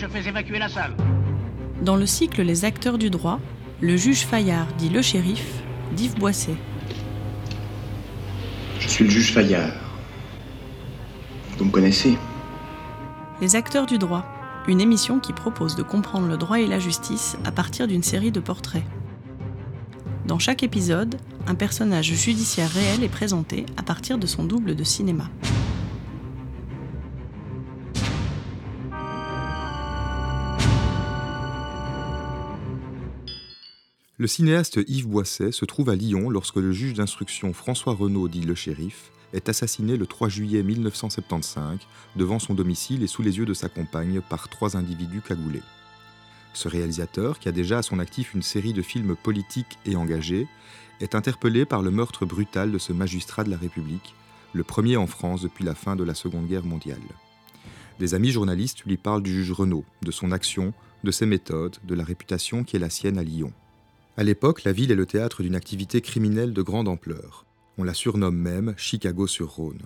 je 0.00 0.06
fais 0.06 0.26
évacuer 0.26 0.58
la 0.58 0.68
salle. 0.68 0.94
Dans 1.82 1.96
le 1.96 2.06
cycle 2.06 2.42
Les 2.42 2.64
acteurs 2.64 2.96
du 2.96 3.10
droit, 3.10 3.38
le 3.82 3.96
juge 3.98 4.20
Fayard 4.20 4.66
dit 4.78 4.88
le 4.88 5.02
shérif 5.02 5.44
d'Yves 5.94 6.18
Boisset. 6.18 6.56
Je 8.78 8.88
suis 8.88 9.04
le 9.04 9.10
juge 9.10 9.32
Fayard. 9.32 9.74
Vous 11.58 11.66
me 11.66 11.70
connaissez 11.70 12.16
Les 13.42 13.56
acteurs 13.56 13.84
du 13.84 13.98
droit, 13.98 14.24
une 14.68 14.80
émission 14.80 15.20
qui 15.20 15.34
propose 15.34 15.76
de 15.76 15.82
comprendre 15.82 16.28
le 16.28 16.38
droit 16.38 16.58
et 16.58 16.66
la 16.66 16.78
justice 16.78 17.36
à 17.44 17.52
partir 17.52 17.86
d'une 17.86 18.02
série 18.02 18.32
de 18.32 18.40
portraits. 18.40 18.84
Dans 20.26 20.38
chaque 20.38 20.62
épisode, 20.62 21.16
un 21.46 21.54
personnage 21.54 22.14
judiciaire 22.14 22.70
réel 22.70 23.04
est 23.04 23.08
présenté 23.08 23.66
à 23.76 23.82
partir 23.82 24.16
de 24.16 24.26
son 24.26 24.44
double 24.44 24.76
de 24.76 24.84
cinéma. 24.84 25.28
Le 34.20 34.26
cinéaste 34.26 34.78
Yves 34.86 35.08
Boisset 35.08 35.50
se 35.50 35.64
trouve 35.64 35.88
à 35.88 35.96
Lyon 35.96 36.28
lorsque 36.28 36.56
le 36.56 36.72
juge 36.72 36.92
d'instruction 36.92 37.54
François 37.54 37.94
Renaud, 37.94 38.28
dit 38.28 38.42
le 38.42 38.54
shérif, 38.54 39.12
est 39.32 39.48
assassiné 39.48 39.96
le 39.96 40.06
3 40.06 40.28
juillet 40.28 40.62
1975 40.62 41.78
devant 42.16 42.38
son 42.38 42.52
domicile 42.52 43.02
et 43.02 43.06
sous 43.06 43.22
les 43.22 43.38
yeux 43.38 43.46
de 43.46 43.54
sa 43.54 43.70
compagne 43.70 44.20
par 44.20 44.50
trois 44.50 44.76
individus 44.76 45.22
cagoulés. 45.22 45.62
Ce 46.52 46.68
réalisateur, 46.68 47.38
qui 47.38 47.48
a 47.48 47.52
déjà 47.52 47.78
à 47.78 47.82
son 47.82 47.98
actif 47.98 48.34
une 48.34 48.42
série 48.42 48.74
de 48.74 48.82
films 48.82 49.16
politiques 49.16 49.78
et 49.86 49.96
engagés, 49.96 50.46
est 51.00 51.14
interpellé 51.14 51.64
par 51.64 51.80
le 51.80 51.90
meurtre 51.90 52.26
brutal 52.26 52.72
de 52.72 52.78
ce 52.78 52.92
magistrat 52.92 53.44
de 53.44 53.50
la 53.50 53.56
République, 53.56 54.14
le 54.52 54.64
premier 54.64 54.98
en 54.98 55.06
France 55.06 55.40
depuis 55.40 55.64
la 55.64 55.74
fin 55.74 55.96
de 55.96 56.04
la 56.04 56.14
Seconde 56.14 56.46
Guerre 56.46 56.66
mondiale. 56.66 57.00
Des 57.98 58.12
amis 58.12 58.32
journalistes 58.32 58.84
lui 58.84 58.98
parlent 58.98 59.22
du 59.22 59.32
juge 59.32 59.52
Renaud, 59.52 59.86
de 60.02 60.10
son 60.10 60.30
action, 60.30 60.74
de 61.04 61.10
ses 61.10 61.24
méthodes, 61.24 61.78
de 61.84 61.94
la 61.94 62.04
réputation 62.04 62.64
qui 62.64 62.76
est 62.76 62.80
la 62.80 62.90
sienne 62.90 63.16
à 63.16 63.22
Lyon. 63.22 63.54
À 64.16 64.24
l'époque, 64.24 64.64
la 64.64 64.72
ville 64.72 64.90
est 64.90 64.96
le 64.96 65.06
théâtre 65.06 65.42
d'une 65.42 65.54
activité 65.54 66.00
criminelle 66.00 66.52
de 66.52 66.62
grande 66.62 66.88
ampleur. 66.88 67.46
On 67.78 67.84
la 67.84 67.94
surnomme 67.94 68.36
même 68.36 68.74
Chicago-sur-Rhône. 68.76 69.82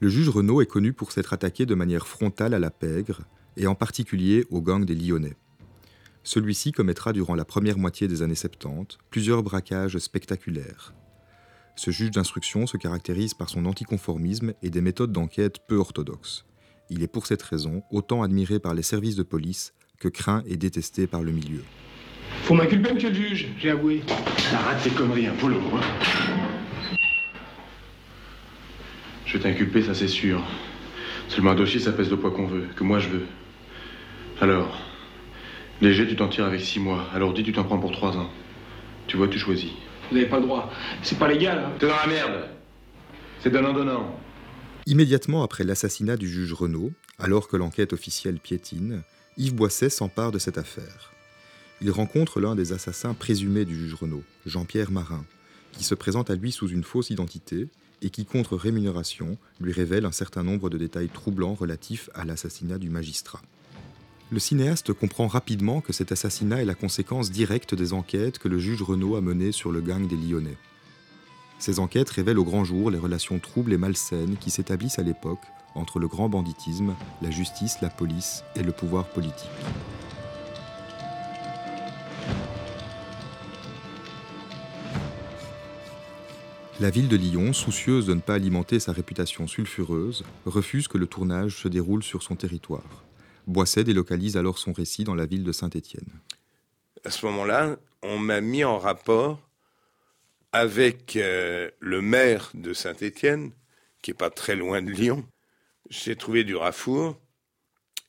Le 0.00 0.08
juge 0.08 0.28
Renault 0.28 0.62
est 0.62 0.66
connu 0.66 0.92
pour 0.92 1.12
s'être 1.12 1.32
attaqué 1.32 1.66
de 1.66 1.74
manière 1.74 2.06
frontale 2.06 2.54
à 2.54 2.58
la 2.58 2.70
pègre, 2.70 3.22
et 3.56 3.66
en 3.66 3.74
particulier 3.74 4.46
au 4.50 4.60
gang 4.60 4.84
des 4.84 4.94
Lyonnais. 4.94 5.36
Celui-ci 6.22 6.72
commettra 6.72 7.12
durant 7.12 7.34
la 7.34 7.44
première 7.44 7.78
moitié 7.78 8.08
des 8.08 8.22
années 8.22 8.34
70 8.34 8.98
plusieurs 9.10 9.42
braquages 9.42 9.98
spectaculaires. 9.98 10.94
Ce 11.76 11.90
juge 11.90 12.12
d'instruction 12.12 12.66
se 12.66 12.76
caractérise 12.76 13.34
par 13.34 13.50
son 13.50 13.66
anticonformisme 13.66 14.54
et 14.62 14.70
des 14.70 14.80
méthodes 14.80 15.12
d'enquête 15.12 15.58
peu 15.68 15.76
orthodoxes. 15.76 16.46
Il 16.88 17.02
est 17.02 17.08
pour 17.08 17.26
cette 17.26 17.42
raison 17.42 17.82
autant 17.90 18.22
admiré 18.22 18.58
par 18.58 18.74
les 18.74 18.82
services 18.82 19.16
de 19.16 19.22
police 19.22 19.74
que 19.98 20.08
craint 20.08 20.42
et 20.46 20.56
détesté 20.56 21.06
par 21.06 21.22
le 21.22 21.32
milieu. 21.32 21.62
Faut 22.44 22.52
m'inculper, 22.52 22.92
monsieur 22.92 23.08
le 23.08 23.14
juge, 23.14 23.48
j'ai 23.58 23.70
avoué. 23.70 24.02
Arrête 24.52 24.82
tes 24.82 24.90
conneries, 24.90 25.26
un 25.28 25.32
polo. 25.32 25.56
Hein. 25.74 25.80
Je 29.24 29.38
vais 29.38 29.42
t'inculper, 29.42 29.82
ça 29.82 29.94
c'est 29.94 30.08
sûr. 30.08 30.42
Seulement 31.28 31.52
un 31.52 31.54
dossier, 31.54 31.80
ça 31.80 31.90
pèse 31.90 32.10
le 32.10 32.18
poids 32.18 32.30
qu'on 32.30 32.46
veut, 32.46 32.66
que 32.76 32.84
moi 32.84 32.98
je 32.98 33.08
veux. 33.08 33.26
Alors, 34.42 34.78
léger, 35.80 36.06
tu 36.06 36.16
t'en 36.16 36.28
tires 36.28 36.44
avec 36.44 36.60
six 36.60 36.78
mois. 36.78 37.08
Alors 37.14 37.32
dit, 37.32 37.44
tu 37.44 37.52
t'en 37.54 37.64
prends 37.64 37.78
pour 37.78 37.92
trois 37.92 38.14
ans. 38.14 38.28
Tu 39.06 39.16
vois, 39.16 39.28
tu 39.28 39.38
choisis. 39.38 39.70
Vous 40.10 40.16
n'avez 40.16 40.28
pas 40.28 40.38
le 40.38 40.44
droit. 40.44 40.70
C'est 41.02 41.18
pas 41.18 41.28
légal. 41.28 41.64
Hein. 41.64 41.72
T'es 41.78 41.86
dans 41.86 41.96
la 41.96 42.06
merde. 42.06 42.48
C'est 43.40 43.50
donnant-donnant. 43.50 44.20
Immédiatement 44.84 45.42
après 45.44 45.64
l'assassinat 45.64 46.18
du 46.18 46.28
juge 46.28 46.52
Renaud, 46.52 46.92
alors 47.18 47.48
que 47.48 47.56
l'enquête 47.56 47.94
officielle 47.94 48.38
piétine, 48.38 49.02
Yves 49.38 49.54
Boisset 49.54 49.88
s'empare 49.88 50.30
de 50.30 50.38
cette 50.38 50.58
affaire 50.58 51.13
il 51.80 51.90
rencontre 51.90 52.40
l'un 52.40 52.54
des 52.54 52.72
assassins 52.72 53.14
présumés 53.14 53.64
du 53.64 53.76
juge 53.76 53.94
Renaud, 53.94 54.22
Jean-Pierre 54.46 54.90
Marin, 54.90 55.24
qui 55.72 55.84
se 55.84 55.94
présente 55.94 56.30
à 56.30 56.34
lui 56.34 56.52
sous 56.52 56.68
une 56.68 56.84
fausse 56.84 57.10
identité 57.10 57.68
et 58.02 58.10
qui, 58.10 58.24
contre 58.24 58.56
rémunération, 58.56 59.38
lui 59.60 59.72
révèle 59.72 60.04
un 60.04 60.12
certain 60.12 60.42
nombre 60.42 60.70
de 60.70 60.78
détails 60.78 61.08
troublants 61.08 61.54
relatifs 61.54 62.10
à 62.14 62.24
l'assassinat 62.24 62.78
du 62.78 62.90
magistrat. 62.90 63.42
Le 64.30 64.38
cinéaste 64.38 64.92
comprend 64.92 65.26
rapidement 65.26 65.80
que 65.80 65.92
cet 65.92 66.12
assassinat 66.12 66.62
est 66.62 66.66
la 66.66 66.74
conséquence 66.74 67.30
directe 67.30 67.74
des 67.74 67.92
enquêtes 67.92 68.38
que 68.38 68.48
le 68.48 68.58
juge 68.58 68.82
Renaud 68.82 69.16
a 69.16 69.20
menées 69.20 69.52
sur 69.52 69.70
le 69.70 69.80
gang 69.80 70.06
des 70.06 70.16
Lyonnais. 70.16 70.56
Ces 71.58 71.78
enquêtes 71.78 72.10
révèlent 72.10 72.38
au 72.38 72.44
grand 72.44 72.64
jour 72.64 72.90
les 72.90 72.98
relations 72.98 73.38
troubles 73.38 73.72
et 73.72 73.78
malsaines 73.78 74.36
qui 74.36 74.50
s'établissent 74.50 74.98
à 74.98 75.02
l'époque 75.02 75.44
entre 75.74 75.98
le 75.98 76.08
grand 76.08 76.28
banditisme, 76.28 76.94
la 77.22 77.30
justice, 77.30 77.80
la 77.80 77.90
police 77.90 78.44
et 78.56 78.62
le 78.62 78.72
pouvoir 78.72 79.06
politique. 79.08 79.50
La 86.84 86.90
ville 86.90 87.08
de 87.08 87.16
Lyon, 87.16 87.54
soucieuse 87.54 88.04
de 88.04 88.12
ne 88.12 88.20
pas 88.20 88.34
alimenter 88.34 88.78
sa 88.78 88.92
réputation 88.92 89.46
sulfureuse, 89.46 90.22
refuse 90.44 90.86
que 90.86 90.98
le 90.98 91.06
tournage 91.06 91.56
se 91.56 91.66
déroule 91.66 92.02
sur 92.02 92.22
son 92.22 92.36
territoire. 92.36 93.04
Boisset 93.46 93.84
délocalise 93.84 94.36
alors 94.36 94.58
son 94.58 94.74
récit 94.74 95.02
dans 95.02 95.14
la 95.14 95.24
ville 95.24 95.44
de 95.44 95.52
Saint-Étienne. 95.52 96.04
À 97.02 97.10
ce 97.10 97.24
moment-là, 97.24 97.78
on 98.02 98.18
m'a 98.18 98.42
mis 98.42 98.64
en 98.64 98.78
rapport 98.78 99.40
avec 100.52 101.16
euh, 101.16 101.70
le 101.80 102.02
maire 102.02 102.50
de 102.52 102.74
Saint-Étienne, 102.74 103.52
qui 104.02 104.10
est 104.10 104.14
pas 104.14 104.28
très 104.28 104.54
loin 104.54 104.82
de 104.82 104.90
Lyon. 104.90 105.24
J'ai 105.88 106.16
trouvé 106.16 106.44
du 106.44 106.54
rafour 106.54 107.18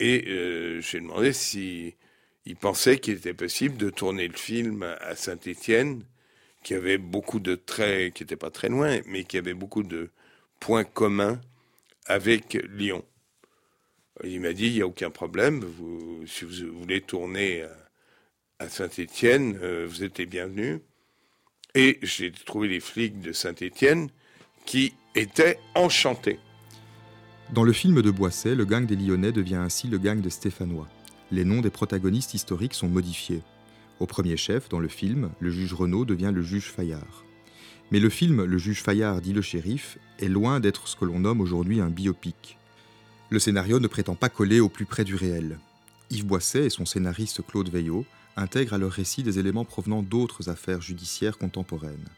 et 0.01 0.25
euh, 0.27 0.81
j'ai 0.81 0.99
demandé 0.99 1.31
s'il 1.31 1.93
pensait 2.59 2.99
qu'il 2.99 3.13
était 3.13 3.33
possible 3.33 3.77
de 3.77 3.89
tourner 3.89 4.27
le 4.27 4.35
film 4.35 4.83
à 4.99 5.15
Saint-Étienne 5.15 6.03
qui 6.65 6.73
avait 6.73 6.97
beaucoup 6.97 7.39
de 7.39 7.53
traits, 7.53 8.15
qui 8.15 8.23
n'étaient 8.23 8.35
pas 8.35 8.49
très 8.49 8.69
loin, 8.69 8.99
mais 9.05 9.23
qui 9.23 9.37
avait 9.37 9.53
beaucoup 9.53 9.83
de 9.83 10.09
points 10.59 10.83
communs 10.83 11.39
avec 12.07 12.53
Lyon. 12.75 13.05
Il 14.23 14.41
m'a 14.41 14.51
dit, 14.51 14.65
il 14.65 14.73
n'y 14.73 14.81
a 14.81 14.87
aucun 14.87 15.11
problème, 15.11 15.63
si 16.25 16.43
vous 16.43 16.79
voulez 16.79 17.01
tourner 17.01 17.67
à, 18.57 18.67
Saint-Étienne, 18.67 19.59
euh, 19.61 19.85
vous 19.87 20.03
êtes 20.03 20.17
les 20.17 20.25
bienvenus. 20.25 20.79
Et 21.75 21.99
j'ai 22.01 22.31
trouvé 22.31 22.67
les 22.67 22.79
flics 22.79 23.19
de 23.19 23.31
Saint-Étienne 23.31 24.09
qui 24.65 24.95
étaient 25.13 25.59
enchantés. 25.75 26.39
Dans 27.53 27.63
le 27.63 27.73
film 27.73 28.01
de 28.01 28.09
Boisset, 28.09 28.55
le 28.55 28.65
gang 28.65 28.87
des 28.87 28.95
Lyonnais 28.95 29.31
devient 29.31 29.55
ainsi 29.55 29.87
le 29.87 29.99
gang 29.99 30.19
des 30.19 30.31
Stéphanois. 30.31 30.87
Les 31.29 31.45
noms 31.45 31.61
des 31.61 31.69
protagonistes 31.69 32.33
historiques 32.33 32.73
sont 32.73 32.89
modifiés. 32.89 33.43
Au 33.99 34.05
premier 34.07 34.35
chef, 34.35 34.67
dans 34.67 34.79
le 34.79 34.89
film, 34.89 35.29
le 35.39 35.49
juge 35.49 35.73
Renaud 35.73 36.03
devient 36.03 36.31
le 36.33 36.41
juge 36.41 36.69
Fayard. 36.69 37.23
Mais 37.91 37.99
le 37.99 38.09
film 38.09 38.43
Le 38.43 38.57
juge 38.57 38.81
Fayard 38.81 39.21
dit 39.21 39.31
le 39.31 39.41
shérif 39.41 39.97
est 40.19 40.27
loin 40.27 40.59
d'être 40.59 40.87
ce 40.87 40.95
que 40.95 41.05
l'on 41.05 41.19
nomme 41.19 41.39
aujourd'hui 41.39 41.79
un 41.79 41.89
biopic. 41.89 42.57
Le 43.29 43.39
scénario 43.39 43.79
ne 43.79 43.87
prétend 43.87 44.15
pas 44.15 44.29
coller 44.29 44.59
au 44.59 44.69
plus 44.69 44.85
près 44.85 45.05
du 45.05 45.15
réel. 45.15 45.59
Yves 46.09 46.25
Boisset 46.25 46.65
et 46.65 46.69
son 46.69 46.85
scénariste 46.85 47.41
Claude 47.47 47.69
Veillot 47.69 48.05
intègrent 48.35 48.73
à 48.73 48.77
leur 48.77 48.91
récit 48.91 49.23
des 49.23 49.39
éléments 49.39 49.65
provenant 49.65 50.03
d'autres 50.03 50.49
affaires 50.49 50.81
judiciaires 50.81 51.37
contemporaines. 51.37 52.09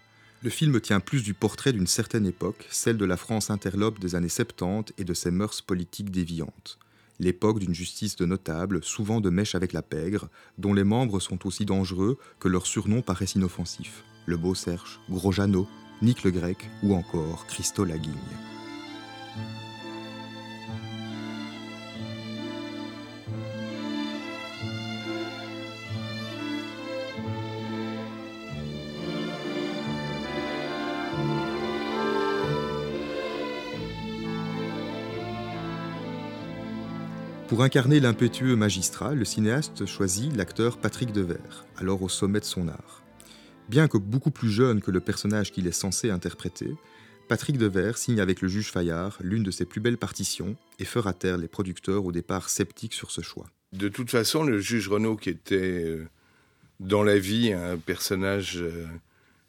Le 0.41 0.49
film 0.49 0.79
tient 0.81 0.99
plus 0.99 1.23
du 1.23 1.33
portrait 1.33 1.73
d'une 1.73 1.87
certaine 1.87 2.25
époque, 2.25 2.65
celle 2.69 2.97
de 2.97 3.05
la 3.05 3.17
France 3.17 3.49
interlope 3.49 3.99
des 3.99 4.15
années 4.15 4.29
70 4.29 4.93
et 4.97 5.03
de 5.03 5.13
ses 5.13 5.31
mœurs 5.31 5.61
politiques 5.61 6.11
déviantes 6.11 6.79
l'époque 7.19 7.59
d'une 7.59 7.73
justice 7.73 8.15
de 8.15 8.25
notables, 8.25 8.83
souvent 8.83 9.21
de 9.21 9.29
mèche 9.29 9.55
avec 9.55 9.73
la 9.73 9.81
pègre, 9.81 10.29
dont 10.57 10.73
les 10.73 10.83
membres 10.83 11.19
sont 11.19 11.45
aussi 11.47 11.65
dangereux 11.65 12.17
que 12.39 12.47
leurs 12.47 12.67
surnoms 12.67 13.01
paraissent 13.01 13.35
inoffensifs. 13.35 14.03
Le 14.25 14.37
Beau 14.37 14.55
Serge, 14.55 14.99
Gros 15.09 15.31
Jeannot, 15.31 15.67
Nick 16.01 16.23
le 16.23 16.31
Grec 16.31 16.69
ou 16.83 16.93
encore 16.93 17.47
Christo 17.47 17.83
Laguigne. 17.85 18.56
Pour 37.47 37.63
incarner 37.63 38.01
l'impétueux 38.01 38.57
magistrat, 38.57 39.15
le 39.15 39.23
cinéaste 39.23 39.85
choisit 39.85 40.35
l'acteur 40.35 40.77
Patrick 40.77 41.13
Devers, 41.13 41.65
alors 41.77 42.01
au 42.01 42.09
sommet 42.09 42.41
de 42.41 42.45
son 42.45 42.67
art. 42.67 43.03
Bien 43.69 43.87
que 43.87 43.97
beaucoup 43.97 44.31
plus 44.31 44.49
jeune 44.49 44.81
que 44.81 44.91
le 44.91 44.99
personnage 44.99 45.53
qu'il 45.53 45.65
est 45.65 45.71
censé 45.71 46.09
interpréter, 46.09 46.75
Patrick 47.29 47.57
Devers 47.57 47.97
signe 47.97 48.19
avec 48.19 48.41
le 48.41 48.49
juge 48.49 48.69
Fayard 48.69 49.17
l'une 49.21 49.43
de 49.43 49.51
ses 49.51 49.63
plus 49.63 49.79
belles 49.79 49.97
partitions 49.97 50.57
et 50.79 50.83
fera 50.83 51.13
taire 51.13 51.37
les 51.37 51.47
producteurs 51.47 52.03
au 52.03 52.11
départ 52.11 52.49
sceptiques 52.49 52.93
sur 52.93 53.11
ce 53.11 53.21
choix. 53.21 53.45
De 53.71 53.87
toute 53.87 54.11
façon, 54.11 54.43
le 54.43 54.59
juge 54.59 54.89
Renaud, 54.89 55.15
qui 55.15 55.29
était 55.29 55.85
euh, 55.85 56.05
dans 56.81 57.03
la 57.03 57.17
vie 57.17 57.53
un 57.53 57.77
personnage 57.77 58.57
euh, 58.57 58.85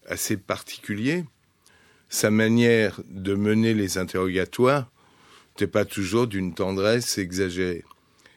assez 0.07 0.37
particulier, 0.37 1.25
sa 2.09 2.31
manière 2.31 3.01
de 3.11 3.35
mener 3.35 3.75
les 3.75 3.99
interrogatoires 3.99 4.89
pas 5.67 5.85
toujours 5.85 6.27
d'une 6.27 6.55
tendresse 6.55 7.19
exagérée. 7.19 7.85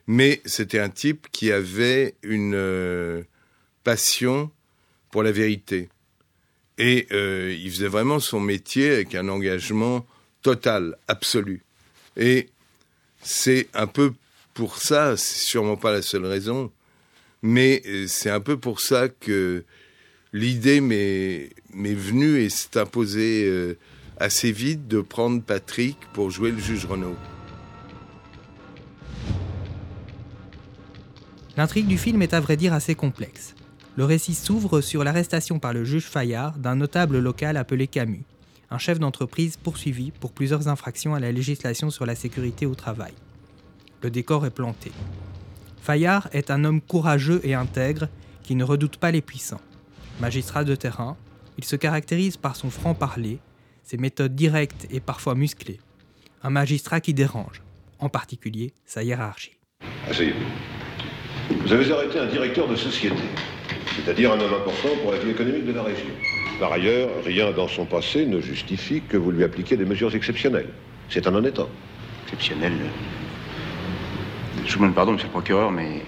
mais 0.07 0.41
c'était 0.45 0.79
un 0.79 0.89
type 0.89 1.27
qui 1.31 1.51
avait 1.51 2.15
une 2.23 2.55
euh, 2.55 3.21
passion 3.83 4.51
pour 5.11 5.23
la 5.23 5.31
vérité. 5.31 5.89
Et 6.77 7.07
euh, 7.11 7.55
il 7.57 7.69
faisait 7.69 7.87
vraiment 7.87 8.19
son 8.19 8.39
métier 8.39 8.89
avec 8.91 9.15
un 9.15 9.29
engagement 9.29 10.05
total, 10.41 10.97
absolu. 11.07 11.63
Et 12.17 12.49
c'est 13.21 13.67
un 13.73 13.87
peu 13.87 14.13
pour 14.53 14.77
ça, 14.77 15.15
c'est 15.15 15.45
sûrement 15.45 15.77
pas 15.77 15.91
la 15.91 16.01
seule 16.01 16.25
raison, 16.25 16.71
mais 17.41 17.83
euh, 17.85 18.07
c'est 18.07 18.31
un 18.31 18.41
peu 18.41 18.57
pour 18.57 18.81
ça 18.81 19.07
que 19.07 19.63
l'idée 20.33 20.81
m'est 20.81 21.49
venue 21.73 22.41
et 22.41 22.49
s'est 22.49 22.77
imposée 22.77 23.77
assez 24.21 24.51
vite 24.51 24.87
de 24.87 25.01
prendre 25.01 25.41
Patrick 25.41 25.97
pour 26.13 26.29
jouer 26.29 26.51
le 26.51 26.59
juge 26.59 26.85
Renaud. 26.85 27.15
L'intrigue 31.57 31.87
du 31.87 31.97
film 31.97 32.21
est 32.21 32.33
à 32.33 32.39
vrai 32.39 32.55
dire 32.55 32.71
assez 32.71 32.93
complexe. 32.93 33.55
Le 33.97 34.05
récit 34.05 34.35
s'ouvre 34.35 34.79
sur 34.79 35.03
l'arrestation 35.03 35.59
par 35.59 35.73
le 35.73 35.83
juge 35.83 36.05
Fayard 36.05 36.57
d'un 36.57 36.75
notable 36.75 37.19
local 37.19 37.57
appelé 37.57 37.87
Camus, 37.87 38.23
un 38.69 38.77
chef 38.77 38.99
d'entreprise 38.99 39.57
poursuivi 39.57 40.11
pour 40.11 40.31
plusieurs 40.31 40.67
infractions 40.67 41.15
à 41.15 41.19
la 41.19 41.31
législation 41.31 41.89
sur 41.89 42.05
la 42.05 42.15
sécurité 42.15 42.65
au 42.65 42.75
travail. 42.75 43.13
Le 44.03 44.11
décor 44.11 44.45
est 44.45 44.51
planté. 44.51 44.91
Fayard 45.81 46.29
est 46.31 46.51
un 46.51 46.63
homme 46.63 46.79
courageux 46.79 47.41
et 47.43 47.55
intègre 47.55 48.07
qui 48.43 48.55
ne 48.55 48.63
redoute 48.63 48.97
pas 48.97 49.11
les 49.11 49.21
puissants. 49.21 49.61
Magistrat 50.19 50.63
de 50.63 50.75
terrain, 50.75 51.17
il 51.57 51.65
se 51.65 51.75
caractérise 51.75 52.37
par 52.37 52.55
son 52.55 52.69
franc-parler, 52.69 53.39
ses 53.91 53.97
méthodes 53.97 54.35
directes 54.35 54.87
et 54.89 55.01
parfois 55.01 55.35
musclées. 55.35 55.81
Un 56.43 56.49
magistrat 56.49 57.01
qui 57.01 57.13
dérange, 57.13 57.61
en 57.99 58.07
particulier 58.07 58.71
sa 58.85 59.03
hiérarchie. 59.03 59.57
Asseyez-vous. 60.09 61.57
Vous 61.59 61.73
avez 61.73 61.91
arrêté 61.91 62.17
un 62.17 62.27
directeur 62.27 62.69
de 62.69 62.77
société, 62.77 63.21
c'est-à-dire 63.97 64.31
un 64.31 64.39
homme 64.39 64.53
important 64.53 64.95
pour 65.01 65.11
la 65.11 65.19
vie 65.19 65.31
économique 65.31 65.65
de 65.65 65.73
la 65.73 65.83
région. 65.83 66.07
Par 66.57 66.71
ailleurs, 66.71 67.09
rien 67.25 67.51
dans 67.51 67.67
son 67.67 67.83
passé 67.83 68.25
ne 68.25 68.39
justifie 68.39 69.01
que 69.01 69.17
vous 69.17 69.31
lui 69.31 69.43
appliquiez 69.43 69.75
des 69.75 69.83
mesures 69.83 70.15
exceptionnelles. 70.15 70.69
C'est 71.09 71.27
un 71.27 71.35
honnête 71.35 71.59
homme. 71.59 71.75
Exceptionnel 72.23 72.71
Je 74.65 74.71
vous 74.71 74.79
demande 74.79 74.95
pardon, 74.95 75.11
monsieur 75.11 75.27
le 75.27 75.33
procureur, 75.33 75.69
mais 75.69 76.01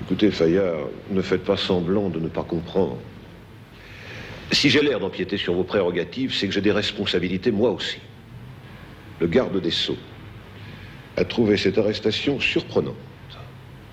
Écoutez, 0.00 0.32
Fayard, 0.32 0.88
ne 1.10 1.22
faites 1.22 1.44
pas 1.44 1.56
semblant 1.56 2.08
de 2.08 2.18
ne 2.18 2.28
pas 2.28 2.42
comprendre. 2.42 2.98
Si 4.52 4.70
j'ai 4.70 4.82
l'air 4.82 5.00
d'empiéter 5.00 5.36
sur 5.36 5.54
vos 5.54 5.64
prérogatives, 5.64 6.34
c'est 6.34 6.46
que 6.46 6.52
j'ai 6.52 6.60
des 6.60 6.72
responsabilités 6.72 7.50
moi 7.50 7.70
aussi. 7.70 7.98
Le 9.20 9.26
garde 9.26 9.60
des 9.60 9.70
Sceaux 9.70 9.96
a 11.16 11.24
trouvé 11.24 11.56
cette 11.56 11.78
arrestation 11.78 12.40
surprenante. 12.40 12.94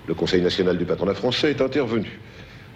Le 0.06 0.14
Conseil 0.14 0.42
national 0.42 0.76
du 0.78 0.84
patronat 0.84 1.14
français 1.14 1.50
est 1.50 1.60
intervenu. 1.60 2.18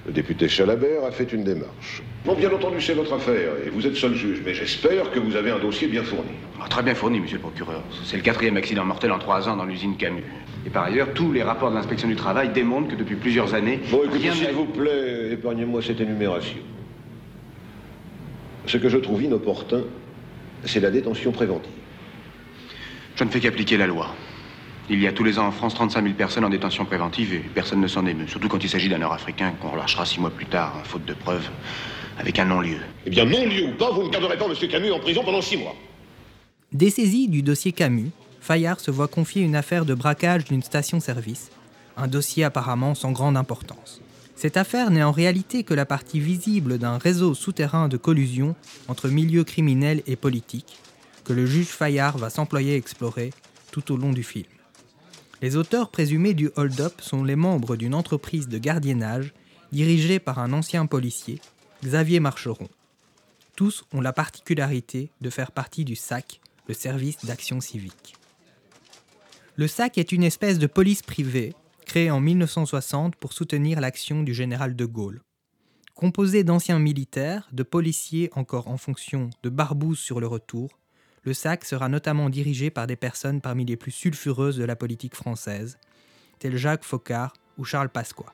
Le 0.07 0.13
député 0.13 0.49
Chalabert 0.49 1.05
a 1.05 1.11
fait 1.11 1.33
une 1.33 1.43
démarche. 1.43 2.03
Bon, 2.25 2.35
bien 2.35 2.51
entendu, 2.53 2.81
c'est 2.81 2.95
votre 2.95 3.13
affaire, 3.13 3.51
et 3.65 3.71
vous 3.71 3.89
êtes 3.89 3.97
seul 3.97 4.15
juge, 4.15 4.41
mais 4.45 4.55
j'espère 4.55 5.11
que 5.11 5.19
vous 5.19 5.35
avez 5.35 5.51
un 5.51 5.59
dossier 5.59 5.89
bien 5.89 6.05
fourni. 6.05 6.31
Ah, 6.63 6.69
très 6.69 6.85
bien 6.85 6.95
fourni, 6.95 7.19
monsieur 7.19 7.39
le 7.39 7.43
procureur. 7.43 7.83
C'est 8.05 8.17
le 8.17 8.23
quatrième 8.23 8.57
accident 8.57 8.85
mortel 8.85 9.11
en 9.11 9.19
trois 9.19 9.49
ans 9.49 9.57
dans 9.57 9.65
l'usine 9.65 9.97
Camus. 9.97 10.23
Et 10.65 10.71
par 10.71 10.85
ailleurs, 10.85 11.09
tous 11.13 11.33
les 11.33 11.43
rapports 11.43 11.71
de 11.71 11.75
l'inspection 11.75 12.07
du 12.07 12.15
travail 12.15 12.51
démontrent 12.51 12.89
que 12.91 12.95
depuis 12.95 13.17
plusieurs 13.17 13.55
années, 13.55 13.81
Bon, 13.91 14.03
écoutez, 14.05 14.31
s'il 14.31 14.53
vous 14.53 14.67
plaît, 14.67 15.33
épargnez-moi 15.33 15.83
cette 15.83 16.01
énumération. 16.01 16.59
Ce 18.67 18.77
que 18.77 18.89
je 18.89 18.97
trouve 18.97 19.23
inopportun, 19.23 19.83
c'est 20.65 20.81
la 20.81 20.91
détention 20.91 21.33
préventive. 21.33 21.71
Je 23.15 23.25
ne 23.25 23.31
fais 23.31 23.41
qu'appliquer 23.41 23.77
la 23.77 23.87
loi. 23.87 24.15
Il 24.91 25.01
y 25.01 25.07
a 25.07 25.13
tous 25.13 25.25
les 25.25 25.39
ans 25.39 25.47
en 25.47 25.53
France 25.53 25.75
35 25.75 26.03
000 26.03 26.15
personnes 26.15 26.45
en 26.45 26.49
détention 26.49 26.85
préventive 26.85 27.35
et 27.35 27.39
personne 27.39 27.81
ne 27.81 27.89
s'en 27.89 28.07
émeut. 28.07 28.29
Surtout 28.29 28.49
quand 28.49 28.63
il 28.63 28.69
s'agit 28.69 28.89
d'un 28.89 28.99
Nord-Africain 28.99 29.53
qu'on 29.61 29.71
relâchera 29.71 30.05
six 30.05 30.21
mois 30.21 30.31
plus 30.31 30.47
tard, 30.47 30.81
faute 30.85 31.05
de 31.05 31.15
preuves, 31.15 31.49
avec 32.19 32.39
un 32.39 32.45
non-lieu. 32.45 32.79
Eh 33.05 33.11
bien, 33.11 33.25
non 33.25 33.47
lieu 33.47 33.67
ou 33.67 33.77
pas, 33.77 33.91
vous 33.91 34.05
ne 34.05 34.11
garderez 34.11 34.37
pas 34.37 34.47
M. 34.47 34.69
Camus 34.69 34.93
en 34.93 35.01
prison 35.01 35.23
pendant 35.25 35.43
six 35.43 35.57
mois. 35.57 35.75
Dessaisi 36.73 37.29
du 37.29 37.43
dossier 37.43 37.73
Camus, 37.73 38.11
Fayard 38.41 38.81
se 38.81 38.91
voit 38.91 39.09
confier 39.09 39.43
une 39.43 39.57
affaire 39.57 39.85
de 39.85 39.95
braquage 39.95 40.45
d'une 40.45 40.63
station-service, 40.63 41.51
un 41.97 42.07
dossier 42.07 42.45
apparemment 42.45 42.95
sans 42.95 43.13
grande 43.13 43.37
importance. 43.37 44.01
Cette 44.37 44.59
affaire 44.59 44.91
n'est 44.91 45.03
en 45.03 45.13
réalité 45.13 45.65
que 45.65 45.73
la 45.73 45.87
partie 45.87 46.21
visible 46.21 46.79
d'un 46.79 46.99
réseau 46.99 47.33
souterrain 47.33 47.89
de 47.89 47.97
collusion 47.97 48.55
entre 48.87 49.09
milieux 49.09 49.45
criminels 49.45 50.03
et 50.07 50.17
politiques 50.17 50.79
que 51.25 51.33
le 51.33 51.45
juge 51.45 51.67
Fayard 51.67 52.19
va 52.19 52.31
s'employer 52.31 52.75
à 52.75 52.77
explorer 52.77 53.33
tout 53.73 53.93
au 53.93 53.97
long 53.97 54.13
du 54.13 54.23
film. 54.23 54.47
Les 55.43 55.57
auteurs 55.57 55.91
présumés 55.91 56.35
du 56.35 56.51
hold-up 56.55 57.01
sont 57.01 57.25
les 57.25 57.35
membres 57.35 57.77
d'une 57.77 57.95
entreprise 57.95 58.49
de 58.49 58.59
gardiennage 58.59 59.35
dirigée 59.73 60.21
par 60.21 60.39
un 60.39 60.53
ancien 60.53 60.87
policier, 60.87 61.41
Xavier 61.83 62.21
Marcheron. 62.21 62.69
Tous 63.57 63.85
ont 63.93 64.01
la 64.01 64.13
particularité 64.13 65.11
de 65.21 65.31
faire 65.31 65.51
partie 65.51 65.85
du 65.85 65.97
SAC, 65.97 66.41
le 66.69 66.75
service 66.75 67.25
d'action 67.25 67.61
civique. 67.61 68.15
Le 69.57 69.67
SAC 69.67 69.99
est 69.99 70.13
une 70.13 70.23
espèce 70.23 70.59
de 70.59 70.67
police 70.67 71.03
privée 71.03 71.55
créée 71.87 72.11
en 72.11 72.21
1960 72.21 73.17
pour 73.17 73.33
soutenir 73.33 73.81
l'action 73.81 74.23
du 74.23 74.35
général 74.35 74.77
de 74.77 74.85
Gaulle. 74.85 75.23
Composé 75.95 76.45
d'anciens 76.45 76.81
militaires, 76.81 77.49
de 77.53 77.63
policiers 77.63 78.29
encore 78.35 78.69
en 78.69 78.77
fonction, 78.77 79.31
de 79.43 79.49
barbouzes 79.49 80.01
sur 80.01 80.21
le 80.21 80.27
retour, 80.27 80.79
le 81.23 81.33
SAC 81.33 81.65
sera 81.65 81.89
notamment 81.89 82.29
dirigé 82.29 82.71
par 82.71 82.87
des 82.87 82.97
personnes 82.97 83.41
parmi 83.41 83.65
les 83.65 83.77
plus 83.77 83.93
sulfureuses 83.93 84.59
de 84.59 84.65
la 84.65 84.77
politique 84.77 85.15
française, 85.15 85.79
tels 86.39 86.57
Jacques 86.57 86.85
Faucard 86.85 87.33
ou 87.57 87.65
Charles 87.65 87.89
Pasqua. 87.89 88.27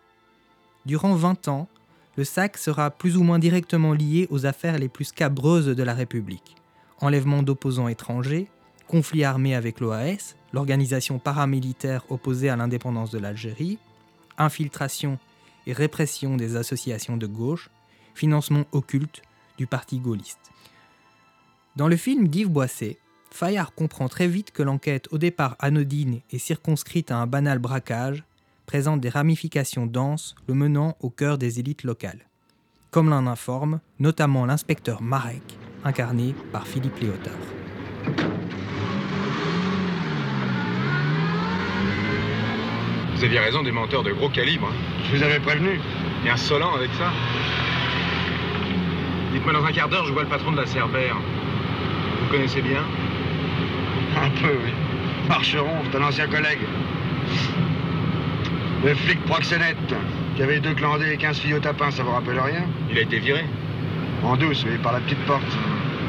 Durant 0.87 1.15
20 1.15 1.49
ans, 1.49 1.69
le 2.17 2.25
SAC 2.25 2.59
sera 2.59 2.91
plus 2.91 3.17
ou 3.17 3.23
moins 3.23 3.39
directement 3.39 3.93
lié 3.93 4.27
aux 4.31 4.45
affaires 4.45 4.79
les 4.79 4.89
plus 4.89 5.05
scabreuses 5.05 5.69
de 5.69 5.83
la 5.83 5.95
République. 5.95 6.57
Enlèvement 7.01 7.43
d'opposants 7.43 7.89
étrangers, 7.89 8.49
conflit 8.93 9.25
armé 9.25 9.55
avec 9.55 9.81
l'OAS, 9.81 10.37
l'organisation 10.53 11.19
paramilitaire 11.19 12.05
opposée 12.11 12.51
à 12.51 12.57
l'indépendance 12.57 13.11
de 13.11 13.19
l'Algérie, 13.19 13.79
infiltration 14.37 15.19
et 15.67 15.73
répression 15.73 16.37
des 16.37 16.57
associations 16.57 17.17
de 17.17 17.27
gauche, 17.27 17.71
financement 18.15 18.65
occulte 18.73 19.23
du 19.57 19.67
parti 19.67 19.99
gaulliste. 19.99 20.51
Dans 21.75 21.89
le 21.89 21.97
film 21.97 22.29
d'Yves 22.29 22.51
Boisset, 22.51 22.99
Fayard 23.31 23.75
comprend 23.75 24.11
très 24.11 24.29
vite 24.29 24.51
que 24.51 24.63
l'enquête, 24.63 25.09
au 25.11 25.17
départ 25.17 25.57
anodine 25.59 26.21
et 26.31 26.39
circonscrite 26.39 27.11
à 27.11 27.17
un 27.17 27.27
banal 27.27 27.59
braquage, 27.59 28.25
présente 28.67 29.01
des 29.01 29.09
ramifications 29.09 29.87
denses 29.87 30.35
le 30.47 30.53
menant 30.53 30.99
au 31.01 31.09
cœur 31.09 31.39
des 31.39 31.61
élites 31.61 31.85
locales. 31.85 32.27
Comme 32.91 33.09
l'en 33.09 33.27
informe 33.27 33.81
notamment 33.99 34.45
l'inspecteur 34.45 35.01
Marek, 35.01 35.57
incarné 35.83 36.35
par 36.53 36.67
Philippe 36.67 37.01
Léotard. 37.01 38.42
Vous 43.23 43.27
aviez 43.27 43.39
raison, 43.39 43.63
des 43.63 43.71
menteurs 43.71 44.03
de 44.03 44.11
gros 44.11 44.29
calibre. 44.29 44.67
hein. 44.69 44.75
Je 45.05 45.17
vous 45.17 45.23
avais 45.23 45.39
prévenu. 45.39 45.79
Et 46.27 46.29
insolent 46.29 46.75
avec 46.75 46.91
ça. 46.95 47.13
Dites-moi, 49.33 49.53
dans 49.53 49.65
un 49.65 49.71
quart 49.71 49.89
d'heure, 49.89 50.05
je 50.07 50.13
vois 50.13 50.23
le 50.23 50.29
patron 50.29 50.51
de 50.51 50.57
la 50.57 50.67
Cerbère. 50.67 51.15
Vous 52.21 52.27
connaissez 52.33 52.61
bien? 52.63 52.81
Un 54.21 54.29
peu, 54.29 54.59
oui. 54.65 54.73
Marcheron, 55.29 55.71
c'est 55.85 55.99
un 55.99 56.03
ancien 56.03 56.27
collègue. 56.27 56.63
Le 58.85 58.93
flic 58.93 59.25
proxénète, 59.25 59.95
qui 60.35 60.43
avait 60.43 60.59
deux 60.59 60.75
clandés 60.75 61.13
et 61.13 61.17
15 61.17 61.39
filles 61.39 61.55
au 61.55 61.61
tapin, 61.61 61.93
ça 61.93 62.03
vous 62.03 62.11
rappelle 62.11 62.41
rien? 62.41 62.65
Il 62.91 62.99
a 62.99 63.03
été 63.03 63.21
viré 63.21 63.45
En 64.25 64.37
douce, 64.37 64.65
oui, 64.69 64.79
par 64.83 64.95
la 64.95 64.99
petite 64.99 65.25
porte. 65.27 65.57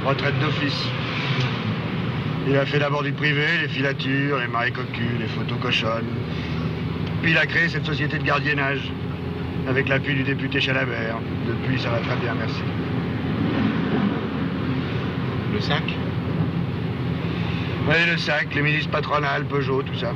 Retraite 0.03 0.39
d'office. 0.39 0.88
Il 2.48 2.58
a 2.58 2.65
fait 2.65 2.79
d'abord 2.79 3.03
du 3.03 3.12
privé, 3.12 3.46
les 3.62 3.67
filatures, 3.67 4.39
les 4.39 4.48
maris 4.48 4.72
cocus, 4.72 5.20
les 5.20 5.27
photos 5.27 5.60
cochonnes. 5.62 6.10
Puis 7.23 7.31
il 7.31 7.37
a 7.37 7.45
créé 7.45 7.69
cette 7.69 7.85
société 7.85 8.17
de 8.19 8.23
gardiennage, 8.23 8.91
avec 9.69 9.87
l'appui 9.87 10.13
du 10.13 10.23
député 10.23 10.59
Chalabert. 10.59 11.15
Depuis, 11.47 11.79
ça 11.79 11.89
va 11.89 11.99
très 11.99 12.17
bien, 12.17 12.33
merci. 12.37 12.61
Le 15.53 15.61
sac 15.61 15.83
Oui, 17.87 17.95
le 18.11 18.17
sac, 18.17 18.53
les 18.53 18.61
milices 18.61 18.87
patronales, 18.87 19.45
Peugeot, 19.45 19.83
tout 19.83 19.95
ça. 19.95 20.11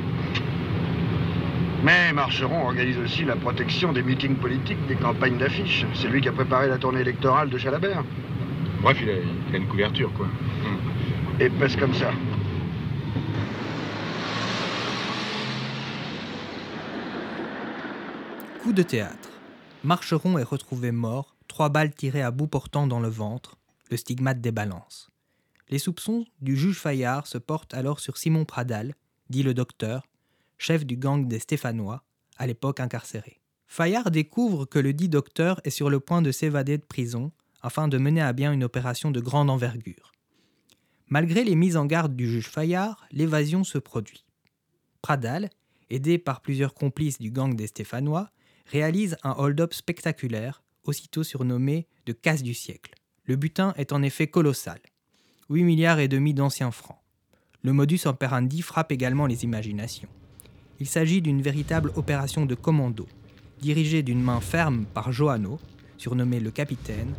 Mais 1.82 2.12
Marcheron 2.12 2.66
organise 2.66 2.98
aussi 2.98 3.24
la 3.24 3.36
protection 3.36 3.92
des 3.92 4.02
meetings 4.02 4.36
politiques, 4.36 4.86
des 4.86 4.96
campagnes 4.96 5.38
d'affiches. 5.38 5.86
C'est 5.94 6.08
lui 6.08 6.20
qui 6.20 6.28
a 6.28 6.32
préparé 6.32 6.68
la 6.68 6.76
tournée 6.76 7.00
électorale 7.00 7.48
de 7.48 7.56
Chalabert. 7.56 8.04
Bref, 8.82 8.98
il 9.02 9.08
a, 9.08 9.12
il 9.48 9.54
a 9.54 9.58
une 9.58 9.66
couverture, 9.66 10.12
quoi. 10.12 10.26
Et 11.40 11.48
passe 11.48 11.74
comme 11.76 11.94
ça. 11.94 12.10
De 18.74 18.82
théâtre. 18.82 19.30
Marcheron 19.82 20.36
est 20.36 20.42
retrouvé 20.42 20.92
mort, 20.92 21.36
trois 21.48 21.70
balles 21.70 21.94
tirées 21.94 22.22
à 22.22 22.30
bout 22.30 22.48
portant 22.48 22.86
dans 22.86 23.00
le 23.00 23.08
ventre, 23.08 23.56
le 23.90 23.96
stigmate 23.96 24.42
des 24.42 24.52
balances. 24.52 25.10
Les 25.70 25.78
soupçons 25.78 26.26
du 26.42 26.54
juge 26.54 26.78
Fayard 26.78 27.26
se 27.26 27.38
portent 27.38 27.72
alors 27.72 27.98
sur 27.98 28.18
Simon 28.18 28.44
Pradal, 28.44 28.94
dit 29.30 29.42
le 29.42 29.54
docteur, 29.54 30.06
chef 30.58 30.84
du 30.84 30.98
gang 30.98 31.26
des 31.26 31.38
Stéphanois, 31.38 32.04
à 32.36 32.46
l'époque 32.46 32.78
incarcéré. 32.78 33.40
Fayard 33.66 34.10
découvre 34.10 34.66
que 34.66 34.78
le 34.78 34.92
dit 34.92 35.08
docteur 35.08 35.60
est 35.64 35.70
sur 35.70 35.88
le 35.88 35.98
point 35.98 36.20
de 36.20 36.30
s'évader 36.30 36.76
de 36.76 36.84
prison 36.84 37.32
afin 37.62 37.88
de 37.88 37.96
mener 37.96 38.20
à 38.20 38.34
bien 38.34 38.52
une 38.52 38.64
opération 38.64 39.10
de 39.10 39.20
grande 39.20 39.48
envergure. 39.48 40.12
Malgré 41.08 41.42
les 41.42 41.56
mises 41.56 41.78
en 41.78 41.86
garde 41.86 42.14
du 42.14 42.30
juge 42.30 42.48
Fayard, 42.48 43.06
l'évasion 43.12 43.64
se 43.64 43.78
produit. 43.78 44.26
Pradal, 45.00 45.48
aidé 45.88 46.18
par 46.18 46.42
plusieurs 46.42 46.74
complices 46.74 47.18
du 47.18 47.30
gang 47.30 47.56
des 47.56 47.66
Stéphanois, 47.66 48.30
réalise 48.68 49.16
un 49.22 49.34
hold-up 49.38 49.74
spectaculaire, 49.74 50.62
aussitôt 50.84 51.24
surnommé 51.24 51.86
de 52.06 52.12
casse 52.12 52.42
du 52.42 52.54
siècle. 52.54 52.94
Le 53.24 53.36
butin 53.36 53.74
est 53.76 53.92
en 53.92 54.02
effet 54.02 54.26
colossal, 54.26 54.80
8 55.50 55.64
milliards 55.64 55.98
et 55.98 56.08
demi 56.08 56.34
d'anciens 56.34 56.70
francs. 56.70 56.98
Le 57.62 57.72
modus 57.72 58.00
operandi 58.06 58.62
frappe 58.62 58.92
également 58.92 59.26
les 59.26 59.44
imaginations. 59.44 60.08
Il 60.80 60.86
s'agit 60.86 61.20
d'une 61.20 61.42
véritable 61.42 61.92
opération 61.96 62.46
de 62.46 62.54
commando, 62.54 63.06
dirigée 63.60 64.02
d'une 64.02 64.22
main 64.22 64.40
ferme 64.40 64.84
par 64.86 65.12
Johanno, 65.12 65.58
surnommé 65.96 66.38
le 66.38 66.50
capitaine, 66.50 67.14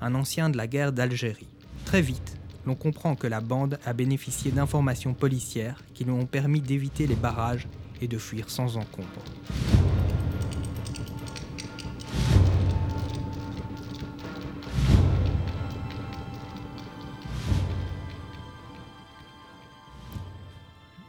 un 0.00 0.14
ancien 0.14 0.48
de 0.48 0.56
la 0.56 0.66
guerre 0.66 0.92
d'Algérie. 0.92 1.48
Très 1.84 2.00
vite, 2.00 2.38
l'on 2.64 2.74
comprend 2.74 3.16
que 3.16 3.26
la 3.26 3.40
bande 3.40 3.78
a 3.84 3.92
bénéficié 3.92 4.50
d'informations 4.50 5.14
policières 5.14 5.82
qui 5.94 6.04
lui 6.04 6.12
ont 6.12 6.26
permis 6.26 6.60
d'éviter 6.60 7.06
les 7.06 7.16
barrages 7.16 7.68
et 8.00 8.08
de 8.08 8.18
fuir 8.18 8.50
sans 8.50 8.76
encombre. 8.76 9.81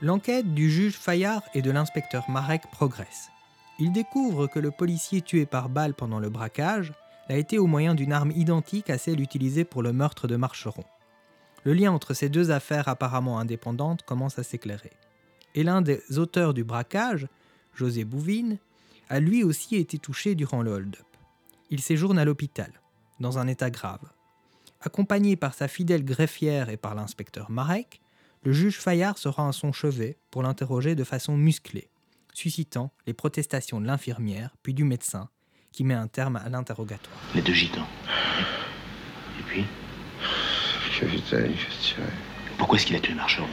L'enquête 0.04 0.54
du 0.54 0.70
juge 0.70 0.98
Fayard 0.98 1.44
et 1.54 1.62
de 1.62 1.72
l'inspecteur 1.72 2.30
Marek 2.30 2.64
progresse. 2.70 3.30
Il 3.80 3.94
découvre 3.94 4.48
que 4.48 4.60
le 4.60 4.70
policier 4.70 5.22
tué 5.22 5.46
par 5.46 5.70
balle 5.70 5.94
pendant 5.94 6.20
le 6.20 6.30
braquage 6.30 6.92
a 7.30 7.38
été 7.38 7.58
au 7.58 7.68
moyen 7.68 7.96
d'une 7.96 8.12
arme 8.12 8.32
identique 8.32 8.90
à 8.90 8.98
celle 8.98 9.22
utilisée 9.22 9.64
pour 9.64 9.82
le 9.82 9.94
meurtre 9.94 10.28
de 10.28 10.36
Marcheron. 10.36 10.84
Le 11.64 11.74
lien 11.74 11.94
entre 11.94 12.14
ces 12.14 12.28
deux 12.28 12.52
affaires 12.52 12.90
apparemment 12.90 13.40
indépendantes 13.40 14.04
commence 14.04 14.38
à 14.38 14.44
s'éclairer. 14.44 14.92
Et 15.56 15.64
l'un 15.64 15.82
des 15.82 16.02
auteurs 16.18 16.54
du 16.54 16.66
braquage, 16.66 17.30
José 17.74 18.04
Bouvine, 18.04 18.58
a 19.08 19.22
lui 19.22 19.42
aussi 19.46 19.78
été 19.78 20.00
touché 20.00 20.36
durant 20.36 20.64
le 20.64 20.74
hold-up. 20.74 21.08
Il 21.70 21.80
séjourne 21.80 22.20
à 22.20 22.26
l'hôpital, 22.26 22.74
dans 23.22 23.38
un 23.38 23.48
état 23.48 23.70
grave. 23.70 24.12
Accompagné 24.82 25.38
par 25.38 25.54
sa 25.54 25.70
fidèle 25.70 26.04
greffière 26.04 26.68
et 26.68 26.76
par 26.76 26.94
l'inspecteur 26.94 27.50
Marek, 27.50 28.02
le 28.44 28.52
juge 28.52 28.78
Fayard 28.78 29.18
sera 29.18 29.48
à 29.48 29.52
son 29.52 29.72
chevet 29.72 30.18
pour 30.30 30.44
l'interroger 30.44 30.96
de 30.96 31.04
façon 31.04 31.38
musclée, 31.38 31.90
suscitant 32.34 32.92
les 33.08 33.14
protestations 33.14 33.80
de 33.80 33.88
l'infirmière 33.88 34.56
puis 34.64 34.74
du 34.74 34.84
médecin, 34.84 35.30
qui 35.72 35.84
met 35.84 35.94
un 35.94 36.08
terme 36.08 36.36
à 36.36 36.50
l'interrogatoire. 36.50 37.18
Les 37.34 37.42
deux 37.42 37.54
gitans. 37.54 37.88
Et 39.40 39.44
puis? 39.44 39.66
Il 41.02 41.10
fait 41.10 41.22
tirer. 41.22 42.04
Pourquoi 42.58 42.78
est-ce 42.78 42.86
qu'il 42.86 42.96
a 42.96 43.00
tué 43.00 43.14
Marcheron? 43.14 43.48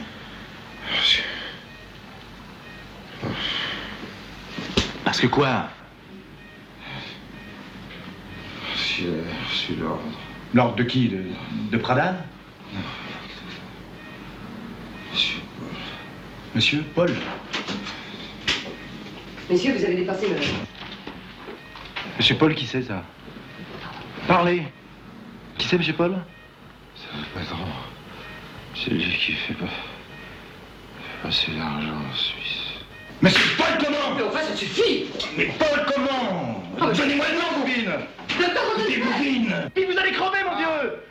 Parce 5.03 5.19
que 5.19 5.27
quoi? 5.27 5.69
S'il 8.75 9.07
a 9.07 9.49
reçu 9.49 9.75
l'ordre. 9.75 10.01
L'ordre 10.53 10.75
de 10.75 10.83
qui? 10.83 11.09
De, 11.09 11.23
de 11.71 11.77
Pradal 11.77 12.23
Monsieur 12.73 13.00
Monsieur 16.53 16.83
Paul. 16.95 17.09
Messieurs, 19.49 19.73
vous 19.77 19.85
avez 19.85 19.95
dépassé 19.95 20.27
le... 20.27 20.35
Monsieur 22.17 22.35
Paul, 22.35 22.53
qui 22.55 22.65
c'est 22.65 22.83
ça 22.83 23.03
Parlez. 24.27 24.63
Qui 25.57 25.67
c'est, 25.67 25.77
monsieur 25.77 25.93
Paul 25.93 26.17
C'est 26.95 27.17
le 27.17 27.25
patron. 27.33 27.65
C'est 28.75 28.91
lui 28.91 29.03
qui 29.03 29.31
fait 29.33 29.53
pas. 29.53 29.65
passer 31.23 31.51
l'argent 31.57 31.87
en 32.11 32.15
Suisse. 32.15 32.83
Mais 33.21 33.29
c'est 33.29 33.55
Paul 33.57 33.77
comment 33.79 34.15
Mais 34.17 34.23
enfin, 34.23 34.41
ça 34.41 34.55
suffit. 34.55 35.05
Mais 35.37 35.45
Paul 35.57 35.85
comment 35.95 36.63
Donnez-moi 36.79 37.25
le 37.31 37.37
nom, 37.37 37.59
Bouvine 37.61 37.91
Docteur, 38.39 38.63
vous 38.75 38.81
Écoutez, 38.81 39.01
Bouvine 39.01 39.69
Puis 39.73 39.85
vous 39.85 39.97
allez 39.97 40.11
crever, 40.11 40.39
mon 40.49 40.57
Dieu. 40.57 40.67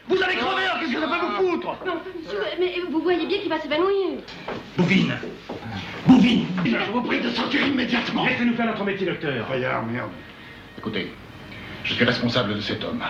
Vous 0.09 0.23
allez 0.23 0.35
crever, 0.37 0.64
alors 0.64 0.80
qu'est-ce 0.80 0.92
que 0.92 1.00
ça 1.00 1.06
peut 1.09 1.26
vous 1.26 1.50
foutre 1.50 1.76
Non, 1.87 1.94
monsieur, 2.16 2.38
mais 2.59 2.75
voyez 3.14 3.26
bien 3.26 3.38
qu'il 3.38 3.49
va 3.49 3.61
s'évanouir. 3.61 4.21
Bouvine 4.76 5.17
Bouvine 6.07 6.47
Je 6.64 6.93
vous 6.93 7.02
prie 7.02 7.21
de 7.21 7.31
sortir 7.31 7.67
immédiatement 7.67 8.25
Laissez-nous 8.25 8.55
faire 8.55 8.67
notre 8.67 8.85
métier, 8.85 9.07
docteur 9.07 9.49
Fayard, 9.49 9.85
merde. 9.87 10.11
Écoutez, 10.79 11.11
je 11.85 11.95
suis 11.95 12.05
responsable 12.05 12.55
de 12.55 12.61
cet 12.61 12.85
homme. 12.85 13.02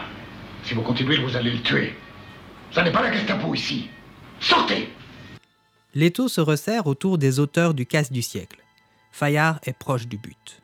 Si 0.65 0.75
vous 0.75 0.83
continuez, 0.83 1.19
vous 1.19 1.37
allez 1.37 1.51
le 1.51 1.61
tuer. 1.61 1.95
Ça 2.73 2.83
n'est 2.83 2.93
pas 2.93 3.03
la 3.03 3.13
Gestapo 3.13 3.55
ici. 3.55 3.89
Sortez 4.41 4.89
L'étau 5.95 6.29
se 6.29 6.41
resserre 6.41 6.87
autour 6.87 7.19
des 7.19 7.41
auteurs 7.41 7.75
du 7.75 7.85
casse 7.85 8.13
du 8.13 8.23
siècle. 8.23 8.61
Fayard 9.13 9.59
est 9.65 9.77
proche 9.77 10.07
du 10.07 10.17
but. 10.17 10.63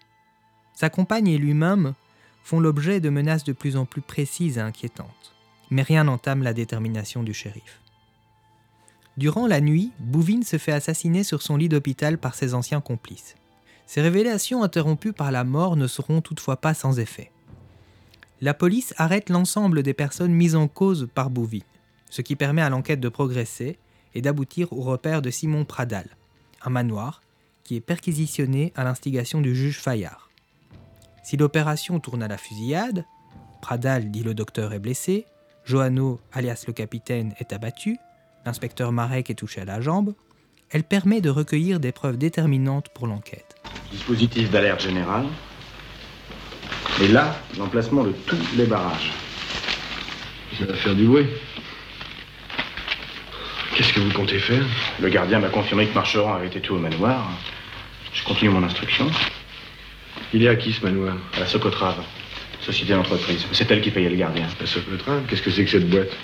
Sa 0.74 0.88
compagne 0.88 1.28
et 1.28 1.38
lui-même 1.38 1.94
font 2.42 2.60
l'objet 2.60 3.00
de 3.00 3.10
menaces 3.10 3.44
de 3.44 3.52
plus 3.52 3.76
en 3.76 3.86
plus 3.86 4.02
précises 4.02 4.56
et 4.56 4.60
inquiétantes, 4.60 5.34
mais 5.70 5.82
rien 5.82 6.04
n'entame 6.04 6.44
la 6.44 6.52
détermination 6.52 7.24
du 7.24 7.34
shérif. 7.34 7.80
Durant 9.16 9.46
la 9.46 9.62
nuit, 9.62 9.92
Bouvine 9.98 10.42
se 10.42 10.58
fait 10.58 10.72
assassiner 10.72 11.24
sur 11.24 11.40
son 11.40 11.56
lit 11.56 11.70
d'hôpital 11.70 12.18
par 12.18 12.34
ses 12.34 12.52
anciens 12.52 12.82
complices. 12.82 13.34
Ces 13.86 14.02
révélations 14.02 14.62
interrompues 14.62 15.14
par 15.14 15.30
la 15.30 15.44
mort 15.44 15.76
ne 15.76 15.86
seront 15.86 16.20
toutefois 16.20 16.58
pas 16.58 16.74
sans 16.74 16.98
effet. 16.98 17.30
La 18.42 18.52
police 18.52 18.92
arrête 18.98 19.30
l'ensemble 19.30 19.82
des 19.82 19.94
personnes 19.94 20.32
mises 20.32 20.56
en 20.56 20.68
cause 20.68 21.08
par 21.14 21.30
Bouvine, 21.30 21.62
ce 22.10 22.20
qui 22.20 22.36
permet 22.36 22.60
à 22.60 22.68
l'enquête 22.68 23.00
de 23.00 23.08
progresser 23.08 23.78
et 24.14 24.20
d'aboutir 24.20 24.72
au 24.74 24.82
repère 24.82 25.22
de 25.22 25.30
Simon 25.30 25.64
Pradal, 25.64 26.08
un 26.62 26.70
manoir 26.70 27.22
qui 27.64 27.76
est 27.76 27.80
perquisitionné 27.80 28.72
à 28.76 28.84
l'instigation 28.84 29.40
du 29.40 29.56
juge 29.56 29.80
Fayard. 29.80 30.30
Si 31.24 31.38
l'opération 31.38 32.00
tourne 32.00 32.22
à 32.22 32.28
la 32.28 32.36
fusillade, 32.36 33.06
Pradal, 33.62 34.10
dit 34.10 34.22
le 34.22 34.34
docteur, 34.34 34.74
est 34.74 34.78
blessé, 34.78 35.24
Johanno, 35.64 36.20
alias 36.32 36.64
le 36.66 36.74
capitaine, 36.74 37.34
est 37.38 37.52
abattu, 37.52 37.98
l'inspecteur 38.46 38.92
Marek 38.92 39.28
est 39.28 39.34
touché 39.34 39.60
à 39.60 39.64
la 39.64 39.80
jambe, 39.80 40.14
elle 40.70 40.84
permet 40.84 41.20
de 41.20 41.30
recueillir 41.30 41.80
des 41.80 41.92
preuves 41.92 42.16
déterminantes 42.16 42.88
pour 42.94 43.06
l'enquête. 43.06 43.56
Dispositif 43.92 44.50
d'alerte 44.50 44.82
générale. 44.82 45.26
Et 47.02 47.08
là, 47.08 47.36
l'emplacement 47.58 48.04
de 48.04 48.12
tous 48.26 48.38
les 48.56 48.64
barrages. 48.64 49.12
Ça 50.58 50.64
va 50.64 50.74
faire 50.74 50.94
du 50.94 51.04
bruit. 51.04 51.26
Qu'est-ce 53.74 53.92
que 53.92 54.00
vous 54.00 54.12
comptez 54.12 54.38
faire? 54.38 54.64
Le 55.00 55.08
gardien 55.10 55.38
m'a 55.38 55.50
confirmé 55.50 55.86
que 55.86 55.94
Marcheron 55.94 56.32
avait 56.32 56.46
été 56.46 56.60
tué 56.60 56.72
au 56.72 56.78
manoir. 56.78 57.30
Je 58.14 58.24
continue 58.24 58.50
mon 58.50 58.62
instruction. 58.62 59.10
Il 60.32 60.42
est 60.42 60.48
à 60.48 60.56
qui 60.56 60.72
ce 60.72 60.82
manoir? 60.82 61.16
À 61.34 61.40
la 61.40 61.46
Socotrave, 61.46 62.02
société 62.60 62.94
d'entreprise. 62.94 63.46
C'est 63.52 63.70
elle 63.70 63.82
qui 63.82 63.90
payait 63.90 64.08
le 64.08 64.16
gardien. 64.16 64.46
La 64.58 64.66
Socotrave? 64.66 65.26
Qu'est-ce 65.28 65.42
que 65.42 65.50
c'est 65.50 65.64
que 65.64 65.70
cette 65.70 65.90
boîte? 65.90 66.16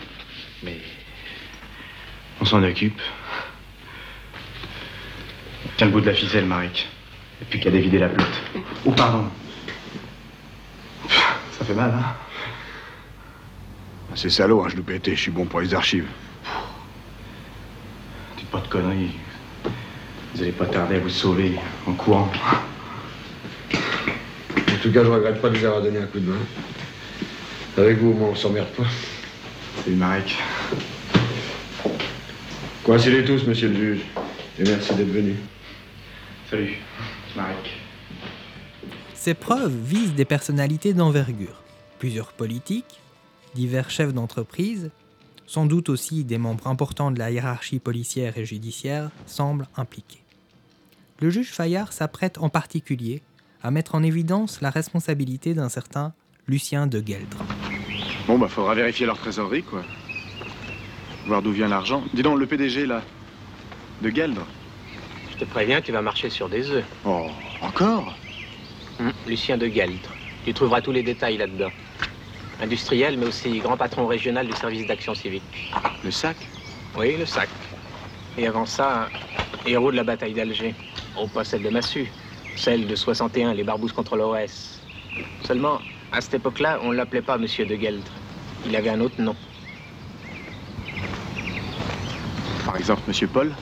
Mais 0.63 0.79
on 2.43 2.45
s'en 2.45 2.63
occupe. 2.65 3.01
Tiens 5.77 5.87
le 5.87 5.93
bout 5.93 6.01
de 6.01 6.07
la 6.07 6.15
ficelle, 6.15 6.45
Marek. 6.45 6.89
Et 7.41 7.45
puis 7.45 7.61
qu'à 7.61 7.71
dévider 7.71 8.01
la 8.01 8.09
pelote. 8.09 8.43
Oh, 8.85 8.91
pardon. 8.91 9.27
Ça 11.09 11.65
fait 11.65 11.75
mal, 11.75 11.93
hein 11.95 12.15
C'est 14.17 14.29
salaud, 14.29 14.63
hein, 14.63 14.69
je 14.69 14.77
l'ai 14.77 14.83
pété. 14.83 15.15
Je 15.15 15.21
suis 15.21 15.31
bon 15.31 15.45
pour 15.45 15.61
les 15.61 15.73
archives. 15.73 16.09
Dites 18.37 18.51
pas 18.51 18.61
de 18.61 18.67
conneries. 18.67 19.13
Vous 20.35 20.43
allez 20.43 20.51
pas 20.51 20.67
tarder 20.67 20.97
à 20.97 20.99
vous 20.99 21.11
sauver 21.11 21.53
en 21.87 21.93
courant. 21.93 22.29
En 23.73 24.83
tout 24.83 24.91
cas, 24.93 25.05
je 25.05 25.09
regrette 25.09 25.41
pas 25.41 25.49
de 25.49 25.59
vous 25.59 25.65
avoir 25.65 25.81
donné 25.81 25.99
un 25.99 26.07
coup 26.07 26.19
de 26.19 26.29
main. 26.29 26.39
Avec 27.79 27.99
vous, 27.99 28.11
au 28.11 28.15
moins, 28.15 28.31
on 28.31 28.35
s'emmerde 28.35 28.71
pas. 28.71 28.87
Salut, 29.85 29.95
Marek. 29.95 30.37
Coincez-les 32.85 33.25
tous, 33.25 33.47
monsieur 33.47 33.69
le 33.69 33.77
juge. 33.77 34.01
Et 34.59 34.65
merci 34.65 34.93
d'être 34.95 35.13
venu. 35.13 35.37
Salut, 36.51 36.79
Marek. 37.37 37.71
Ces 39.15 39.35
preuves 39.35 39.77
visent 39.85 40.15
des 40.15 40.25
personnalités 40.25 40.93
d'envergure, 40.93 41.63
plusieurs 42.01 42.33
politiques, 42.33 43.01
divers 43.55 43.89
chefs 43.89 44.13
d'entreprise, 44.13 44.91
sans 45.47 45.67
doute 45.67 45.91
aussi 45.91 46.25
des 46.25 46.39
membres 46.39 46.67
importants 46.67 47.13
de 47.13 47.21
la 47.21 47.31
hiérarchie 47.31 47.79
policière 47.79 48.37
et 48.37 48.45
judiciaire 48.45 49.11
semblent 49.27 49.69
impliqués. 49.77 50.25
Le 51.21 51.31
juge 51.31 51.53
Fayard 51.53 51.93
s'apprête 51.93 52.39
en 52.39 52.49
particulier 52.49 53.23
à 53.63 53.71
mettre 53.71 53.95
en 53.95 54.03
évidence 54.03 54.61
la 54.61 54.71
responsabilité 54.71 55.55
d'un 55.55 55.69
certain 55.69 56.15
Lucien 56.49 56.89
de 56.89 56.99
Gueldre. 56.99 57.39
Bon, 58.27 58.41
bah, 58.41 58.49
faudra 58.49 58.75
vérifier 58.75 59.07
leur 59.07 59.19
trésorerie, 59.19 59.63
quoi. 59.63 59.85
Voir 61.27 61.43
d'où 61.43 61.53
vient 61.53 61.69
l'argent. 61.69 62.03
Dis 62.13 62.23
donc, 62.23 62.39
le 62.39 62.47
PDG, 62.47 62.87
là, 62.87 63.03
de 64.01 64.11
Gueldre. 64.11 64.47
Je 65.31 65.37
te 65.37 65.45
préviens, 65.45 65.81
tu 65.81 65.93
vas 65.93 66.03
marcher 66.03 66.31
sur 66.31 66.49
des 66.49 66.71
œufs. 66.71 66.85
Oh, 67.05 67.27
encore? 67.61 68.13
Hum, 68.99 69.13
Lucien 69.27 69.57
de 69.57 69.67
Gueldre. 69.69 70.11
Tu 70.45 70.53
trouveras 70.53 70.81
tous 70.81 70.93
les 70.93 71.03
détails 71.03 71.37
là-dedans. 71.37 71.71
Industriel, 72.61 73.17
mais 73.17 73.27
aussi 73.27 73.61
grand 73.61 73.77
patron 73.77 74.07
régional 74.07 74.47
du 74.47 74.53
service 74.55 74.87
d'action 74.87 75.15
civique. 75.15 75.71
Le 76.05 76.11
sac? 76.11 76.37
Oui, 76.97 77.17
le 77.17 77.25
sac. 77.27 77.49
Et 78.37 78.47
avant 78.47 78.67
ça, 78.67 79.09
héros 79.67 79.91
de 79.91 79.97
la 79.97 80.05
bataille 80.05 80.35
d'Alger. 80.35 80.75
Oh, 81.19 81.27
pas 81.29 81.45
celle 81.45 81.63
de 81.63 81.71
Massu. 81.71 82.07
Celle 82.57 82.87
de 82.87 82.95
61, 82.95 83.55
les 83.55 83.65
barbouzes 83.65 83.93
contre 83.93 84.17
l'OS. 84.17 84.81
Seulement, 85.45 85.81
à 86.13 86.21
cette 86.21 86.35
époque-là, 86.35 86.81
on 86.83 86.91
ne 86.91 86.97
l'appelait 86.97 87.23
pas 87.23 87.39
Monsieur 87.39 87.65
de 87.65 87.75
Gueldre. 87.77 88.11
Il 88.67 88.77
avait 88.77 88.91
un 88.91 89.01
autre 89.01 89.21
nom. 89.21 89.37
Par 92.73 92.81
exemple, 92.81 93.03
Monsieur 93.07 93.29
Paul 93.29 93.53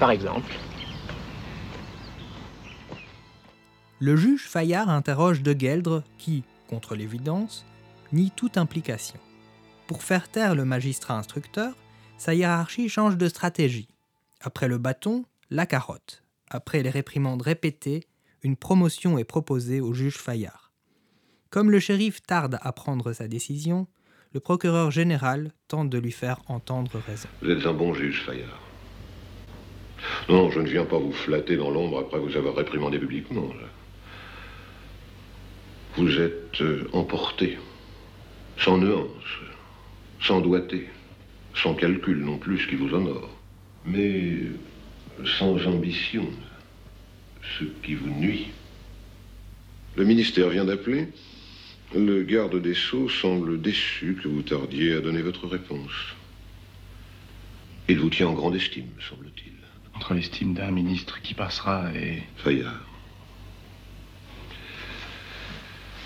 Par 0.00 0.10
exemple. 0.10 0.52
Le 4.00 4.16
juge 4.16 4.48
Fayard 4.48 4.90
interroge 4.90 5.42
De 5.42 5.52
Gueldre 5.52 6.02
qui, 6.18 6.42
contre 6.68 6.96
l'évidence, 6.96 7.64
nie 8.12 8.32
toute 8.32 8.56
implication. 8.56 9.20
Pour 9.86 10.02
faire 10.02 10.28
taire 10.28 10.56
le 10.56 10.64
magistrat 10.64 11.16
instructeur, 11.16 11.76
sa 12.18 12.34
hiérarchie 12.34 12.88
change 12.88 13.16
de 13.16 13.28
stratégie. 13.28 13.94
Après 14.40 14.66
le 14.66 14.78
bâton, 14.78 15.24
la 15.48 15.64
carotte. 15.64 16.24
Après 16.48 16.82
les 16.82 16.90
réprimandes 16.90 17.42
répétées, 17.42 18.08
une 18.42 18.56
promotion 18.56 19.16
est 19.16 19.22
proposée 19.22 19.80
au 19.80 19.94
juge 19.94 20.18
Fayard. 20.18 20.72
Comme 21.50 21.70
le 21.70 21.78
shérif 21.78 22.20
tarde 22.20 22.58
à 22.62 22.72
prendre 22.72 23.12
sa 23.12 23.28
décision, 23.28 23.86
le 24.32 24.40
procureur 24.40 24.90
général 24.90 25.52
tente 25.68 25.90
de 25.90 25.98
lui 25.98 26.12
faire 26.12 26.38
entendre 26.46 27.00
raison. 27.06 27.28
Vous 27.42 27.50
êtes 27.50 27.66
un 27.66 27.72
bon 27.72 27.94
juge, 27.94 28.22
Fayard. 28.22 28.60
Non, 30.28 30.50
je 30.50 30.60
ne 30.60 30.68
viens 30.68 30.84
pas 30.84 30.98
vous 30.98 31.12
flatter 31.12 31.56
dans 31.56 31.70
l'ombre 31.70 31.98
après 32.00 32.18
vous 32.18 32.36
avoir 32.36 32.54
réprimandé 32.54 32.98
publiquement. 32.98 33.48
Vous 35.96 36.20
êtes 36.20 36.60
euh, 36.60 36.88
emporté, 36.92 37.58
sans 38.56 38.78
nuance, 38.78 39.08
sans 40.20 40.40
doigté, 40.40 40.88
sans 41.54 41.74
calcul 41.74 42.24
non 42.24 42.38
plus, 42.38 42.58
ce 42.60 42.68
qui 42.68 42.76
vous 42.76 42.94
honore, 42.94 43.28
mais 43.84 44.36
sans 45.38 45.66
ambition, 45.66 46.26
ce 47.58 47.64
qui 47.82 47.94
vous 47.94 48.08
nuit. 48.08 48.48
Le 49.96 50.04
ministère 50.04 50.48
vient 50.48 50.64
d'appeler. 50.64 51.08
Le 51.94 52.22
garde 52.22 52.62
des 52.62 52.74
Sceaux 52.74 53.08
semble 53.08 53.60
déçu 53.60 54.16
que 54.22 54.28
vous 54.28 54.42
tardiez 54.42 54.94
à 54.94 55.00
donner 55.00 55.22
votre 55.22 55.48
réponse. 55.48 55.90
Il 57.88 57.98
vous 57.98 58.10
tient 58.10 58.28
en 58.28 58.32
grande 58.32 58.54
estime, 58.54 58.86
semble-t-il. 59.08 59.54
Entre 59.96 60.14
l'estime 60.14 60.54
d'un 60.54 60.70
ministre 60.70 61.20
qui 61.20 61.34
passera 61.34 61.92
et... 61.94 62.22
Fayard. 62.36 62.86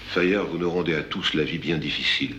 Fayard, 0.09 0.47
vous 0.47 0.57
nous 0.57 0.71
rendez 0.71 0.95
à 0.95 1.03
tous 1.03 1.35
la 1.35 1.45
vie 1.45 1.59
bien 1.59 1.77
difficile. 1.77 2.39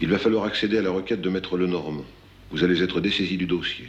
Il 0.00 0.08
va 0.08 0.18
falloir 0.18 0.44
accéder 0.44 0.78
à 0.78 0.82
la 0.82 0.90
requête 0.90 1.20
de 1.20 1.28
Maître 1.28 1.58
Lenormand. 1.58 2.04
Vous 2.52 2.62
allez 2.62 2.84
être 2.84 3.00
dessaisi 3.00 3.36
du 3.36 3.46
dossier. 3.46 3.88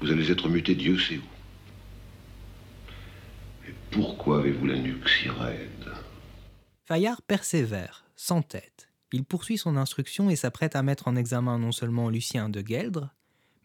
Vous 0.00 0.10
allez 0.10 0.32
être 0.32 0.48
muté 0.48 0.74
Dieu 0.74 0.98
sait 0.98 1.18
où. 1.18 1.35
Pourquoi 3.96 4.40
avez-vous 4.40 4.66
la 4.66 4.76
nuque 4.76 5.08
si 5.08 5.30
raide? 5.30 5.90
Fayard 6.84 7.22
persévère, 7.22 8.04
s'entête. 8.14 8.90
Il 9.10 9.24
poursuit 9.24 9.56
son 9.56 9.78
instruction 9.78 10.28
et 10.28 10.36
s'apprête 10.36 10.76
à 10.76 10.82
mettre 10.82 11.08
en 11.08 11.16
examen 11.16 11.58
non 11.58 11.72
seulement 11.72 12.10
Lucien 12.10 12.50
de 12.50 12.60
Gueldre, 12.60 13.14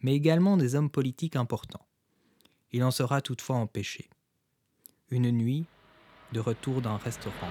mais 0.00 0.14
également 0.14 0.56
des 0.56 0.74
hommes 0.74 0.88
politiques 0.88 1.36
importants. 1.36 1.86
Il 2.70 2.82
en 2.82 2.90
sera 2.90 3.20
toutefois 3.20 3.56
empêché. 3.56 4.08
Une 5.10 5.30
nuit, 5.30 5.66
de 6.32 6.40
retour 6.40 6.80
d'un 6.80 6.96
restaurant. 6.96 7.50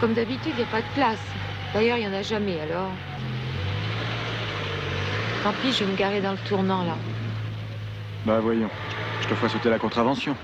Comme 0.00 0.14
d'habitude, 0.14 0.52
il 0.52 0.56
n'y 0.56 0.62
a 0.62 0.70
pas 0.70 0.80
de 0.80 0.94
place. 0.94 1.20
D'ailleurs, 1.74 1.98
il 1.98 2.08
n'y 2.08 2.14
en 2.16 2.18
a 2.18 2.22
jamais, 2.22 2.58
alors. 2.60 2.92
Tant 5.42 5.52
pis, 5.60 5.70
je 5.72 5.84
vais 5.84 5.92
me 5.92 5.98
garer 5.98 6.22
dans 6.22 6.32
le 6.32 6.48
tournant, 6.48 6.82
là. 6.84 6.96
Bah 8.24 8.40
voyons, 8.40 8.70
je 9.20 9.26
te 9.26 9.34
ferai 9.34 9.48
sauter 9.50 9.70
la 9.70 9.78
contravention. 9.78 10.38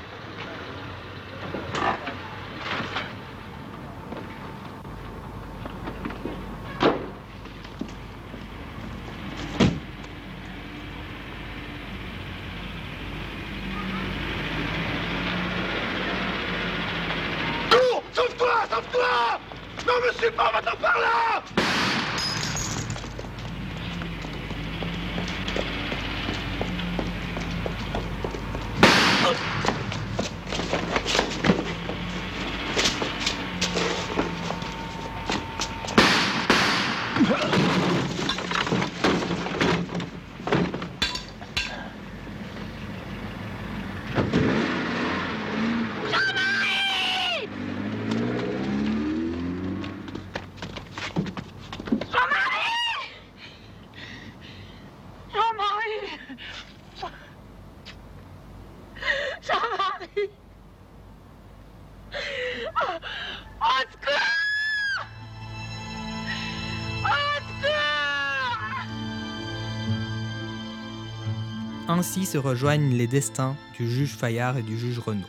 Se 72.36 72.40
rejoignent 72.40 72.94
les 72.94 73.06
destins 73.06 73.56
du 73.78 73.90
juge 73.90 74.14
Fayard 74.14 74.58
et 74.58 74.62
du 74.62 74.78
juge 74.78 74.98
Renaud. 74.98 75.24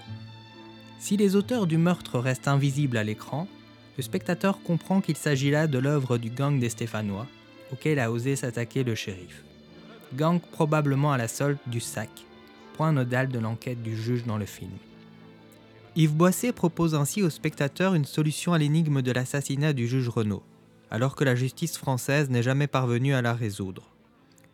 Si 1.00 1.16
les 1.16 1.38
auteurs 1.38 1.66
du 1.66 1.78
meurtre 1.78 2.20
restent 2.20 2.50
invisibles 2.50 2.98
à 2.98 3.06
l'écran, 3.06 3.48
le 3.96 4.04
spectateur 4.04 4.62
comprend 4.62 5.00
qu'il 5.00 5.16
s'agit 5.16 5.50
là 5.50 5.68
de 5.68 5.78
l'œuvre 5.78 6.18
du 6.18 6.30
gang 6.30 6.60
des 6.60 6.68
Stéphanois, 6.68 7.26
auquel 7.72 8.00
a 8.00 8.12
osé 8.12 8.36
s'attaquer 8.36 8.84
le 8.84 8.94
shérif. 8.94 9.46
Gang 10.16 10.42
probablement 10.52 11.14
à 11.14 11.18
la 11.18 11.30
solde 11.30 11.60
du 11.66 11.80
sac, 11.80 12.10
point 12.74 12.92
nodal 12.92 13.30
de 13.30 13.40
l'enquête 13.40 13.82
du 13.82 13.96
juge 13.96 14.26
dans 14.26 14.38
le 14.38 14.46
film. 14.46 14.72
Yves 15.96 16.14
Boisset 16.14 16.52
propose 16.52 16.94
ainsi 16.94 17.24
au 17.24 17.30
spectateur 17.30 17.94
une 17.94 18.04
solution 18.04 18.52
à 18.52 18.58
l'énigme 18.58 19.02
de 19.02 19.14
l'assassinat 19.14 19.72
du 19.72 19.88
juge 19.88 20.10
Renaud, 20.10 20.44
alors 20.92 21.16
que 21.16 21.24
la 21.24 21.36
justice 21.36 21.78
française 21.78 22.30
n'est 22.30 22.44
jamais 22.44 22.68
parvenue 22.68 23.14
à 23.14 23.22
la 23.22 23.34
résoudre. 23.34 23.94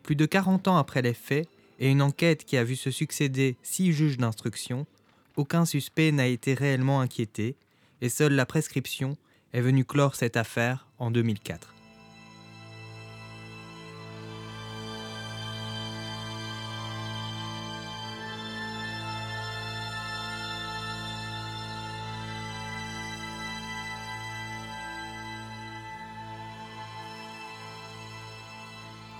Plus 0.04 0.14
de 0.14 0.24
40 0.24 0.68
ans 0.68 0.76
après 0.76 1.02
les 1.02 1.14
faits, 1.14 1.48
et 1.78 1.90
une 1.90 2.02
enquête 2.02 2.44
qui 2.44 2.56
a 2.56 2.64
vu 2.64 2.76
se 2.76 2.90
succéder 2.90 3.56
six 3.62 3.92
juges 3.92 4.18
d'instruction, 4.18 4.86
aucun 5.36 5.64
suspect 5.64 6.12
n'a 6.12 6.26
été 6.26 6.54
réellement 6.54 7.00
inquiété, 7.00 7.56
et 8.00 8.08
seule 8.08 8.34
la 8.34 8.46
prescription 8.46 9.16
est 9.52 9.60
venue 9.60 9.84
clore 9.84 10.14
cette 10.14 10.36
affaire 10.36 10.86
en 10.98 11.10
2004. 11.10 11.74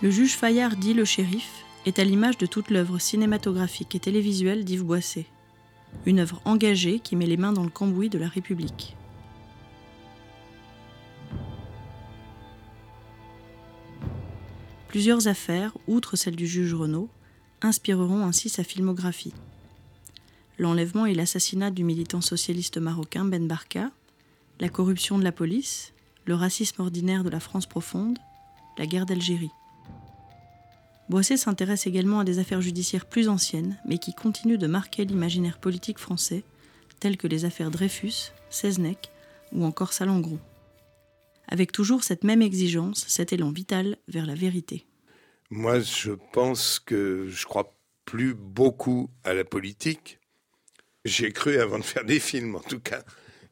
Le 0.02 0.10
juge 0.10 0.36
Fayard 0.36 0.76
dit 0.76 0.92
le 0.92 1.06
shérif 1.06 1.63
est 1.86 1.98
à 1.98 2.04
l'image 2.04 2.38
de 2.38 2.46
toute 2.46 2.70
l'œuvre 2.70 2.98
cinématographique 2.98 3.94
et 3.94 4.00
télévisuelle 4.00 4.64
d'Yves 4.64 4.84
Boisset. 4.84 5.26
Une 6.06 6.18
œuvre 6.18 6.40
engagée 6.44 6.98
qui 6.98 7.14
met 7.14 7.26
les 7.26 7.36
mains 7.36 7.52
dans 7.52 7.62
le 7.62 7.70
cambouis 7.70 8.08
de 8.08 8.18
la 8.18 8.28
République. 8.28 8.96
Plusieurs 14.88 15.28
affaires, 15.28 15.76
outre 15.86 16.16
celle 16.16 16.36
du 16.36 16.46
juge 16.46 16.72
Renaud, 16.72 17.08
inspireront 17.62 18.24
ainsi 18.24 18.48
sa 18.48 18.62
filmographie. 18.62 19.34
L'enlèvement 20.58 21.06
et 21.06 21.14
l'assassinat 21.14 21.70
du 21.70 21.82
militant 21.82 22.20
socialiste 22.20 22.78
marocain 22.78 23.24
Ben 23.24 23.48
Barka, 23.48 23.90
la 24.60 24.68
corruption 24.68 25.18
de 25.18 25.24
la 25.24 25.32
police, 25.32 25.92
le 26.26 26.34
racisme 26.34 26.80
ordinaire 26.80 27.24
de 27.24 27.30
la 27.30 27.40
France 27.40 27.66
profonde, 27.66 28.18
la 28.78 28.86
guerre 28.86 29.06
d'Algérie. 29.06 29.50
Boisset 31.08 31.36
s'intéresse 31.36 31.86
également 31.86 32.20
à 32.20 32.24
des 32.24 32.38
affaires 32.38 32.62
judiciaires 32.62 33.06
plus 33.06 33.28
anciennes, 33.28 33.78
mais 33.86 33.98
qui 33.98 34.14
continuent 34.14 34.58
de 34.58 34.66
marquer 34.66 35.04
l'imaginaire 35.04 35.58
politique 35.58 35.98
français, 35.98 36.44
telles 36.98 37.18
que 37.18 37.26
les 37.26 37.44
affaires 37.44 37.70
Dreyfus, 37.70 38.32
Seznec 38.48 39.10
ou 39.52 39.64
encore 39.64 39.92
Salengro. 39.92 40.38
Avec 41.48 41.72
toujours 41.72 42.04
cette 42.04 42.24
même 42.24 42.40
exigence, 42.40 43.04
cet 43.06 43.32
élan 43.32 43.52
vital 43.52 43.98
vers 44.08 44.24
la 44.24 44.34
vérité. 44.34 44.86
Moi, 45.50 45.80
je 45.80 46.12
pense 46.32 46.78
que 46.78 47.28
je 47.28 47.44
crois 47.44 47.76
plus 48.06 48.34
beaucoup 48.34 49.10
à 49.24 49.34
la 49.34 49.44
politique. 49.44 50.18
J'ai 51.04 51.32
cru 51.32 51.58
avant 51.58 51.78
de 51.78 51.84
faire 51.84 52.04
des 52.04 52.20
films, 52.20 52.56
en 52.56 52.60
tout 52.60 52.80
cas, 52.80 53.02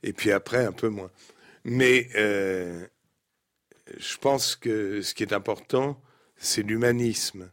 et 0.02 0.14
puis 0.14 0.32
après 0.32 0.64
un 0.64 0.72
peu 0.72 0.88
moins. 0.88 1.10
Mais 1.64 2.08
euh, 2.16 2.86
je 3.98 4.16
pense 4.16 4.56
que 4.56 5.02
ce 5.02 5.14
qui 5.14 5.22
est 5.22 5.34
important, 5.34 6.00
c'est 6.42 6.62
l'humanisme. 6.62 7.50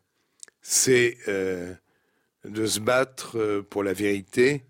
C'est 0.62 1.18
euh, 1.28 1.74
de 2.44 2.66
se 2.66 2.80
battre 2.80 3.38
euh, 3.38 3.62
pour 3.62 3.84
la 3.84 3.94
vérité, 3.94 4.66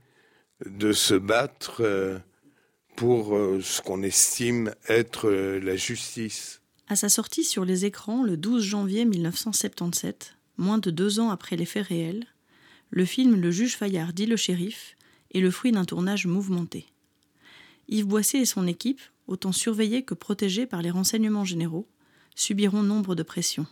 de 0.66 0.92
se 0.92 1.16
battre 1.16 1.82
euh, 1.82 2.20
pour 2.96 3.28
ce 3.62 3.82
qu'on 3.82 4.04
estime 4.04 4.76
être 4.90 5.30
la 5.30 5.78
justice. 5.78 6.60
À 6.90 6.98
sa 6.98 7.08
sortie 7.08 7.46
sur 7.46 7.64
les 7.64 7.86
écrans 7.86 8.24
le 8.24 8.36
12 8.36 8.62
janvier 8.62 9.06
1977, 9.06 10.36
moins 10.58 10.80
de 10.80 10.92
deux 10.92 11.22
ans 11.22 11.30
après 11.30 11.56
les 11.56 11.66
faits 11.66 11.88
réels, 11.88 12.28
le 12.90 13.06
film 13.06 13.40
Le 13.40 13.52
juge 13.52 13.78
Fayard 13.78 14.12
dit 14.12 14.26
le 14.26 14.36
shérif 14.36 14.98
est 15.34 15.40
le 15.40 15.50
fruit 15.50 15.72
d'un 15.72 15.86
tournage 15.86 16.26
mouvementé. 16.26 16.88
Yves 17.88 18.08
Boisset 18.08 18.40
et 18.40 18.46
son 18.46 18.68
équipe, 18.68 19.02
autant 19.28 19.54
surveillés 19.54 20.04
que 20.04 20.14
protégés 20.14 20.66
par 20.66 20.82
les 20.82 20.92
renseignements 20.92 21.46
généraux, 21.46 21.88
subiront 22.36 22.84
nombre 22.84 23.16
de 23.16 23.24
pressions 23.24 23.68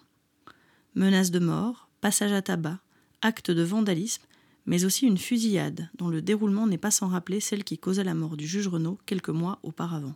menaces 0.98 1.32
de 1.32 1.40
mort, 1.40 1.88
passage 2.02 2.34
à 2.34 2.42
tabac, 2.42 2.80
actes 3.22 3.52
de 3.52 3.64
vandalisme, 3.64 4.24
mais 4.66 4.84
aussi 4.84 5.06
une 5.06 5.18
fusillade 5.18 5.90
dont 5.98 6.10
le 6.10 6.22
déroulement 6.22 6.68
n'est 6.68 6.78
pas 6.78 6.92
sans 6.92 7.08
rappeler 7.08 7.40
celle 7.40 7.64
qui 7.64 7.78
causa 7.78 8.04
la 8.04 8.16
mort 8.16 8.36
du 8.36 8.48
juge 8.48 8.68
Renaud 8.68 8.98
quelques 9.06 9.30
mois 9.30 9.60
auparavant. 9.64 10.16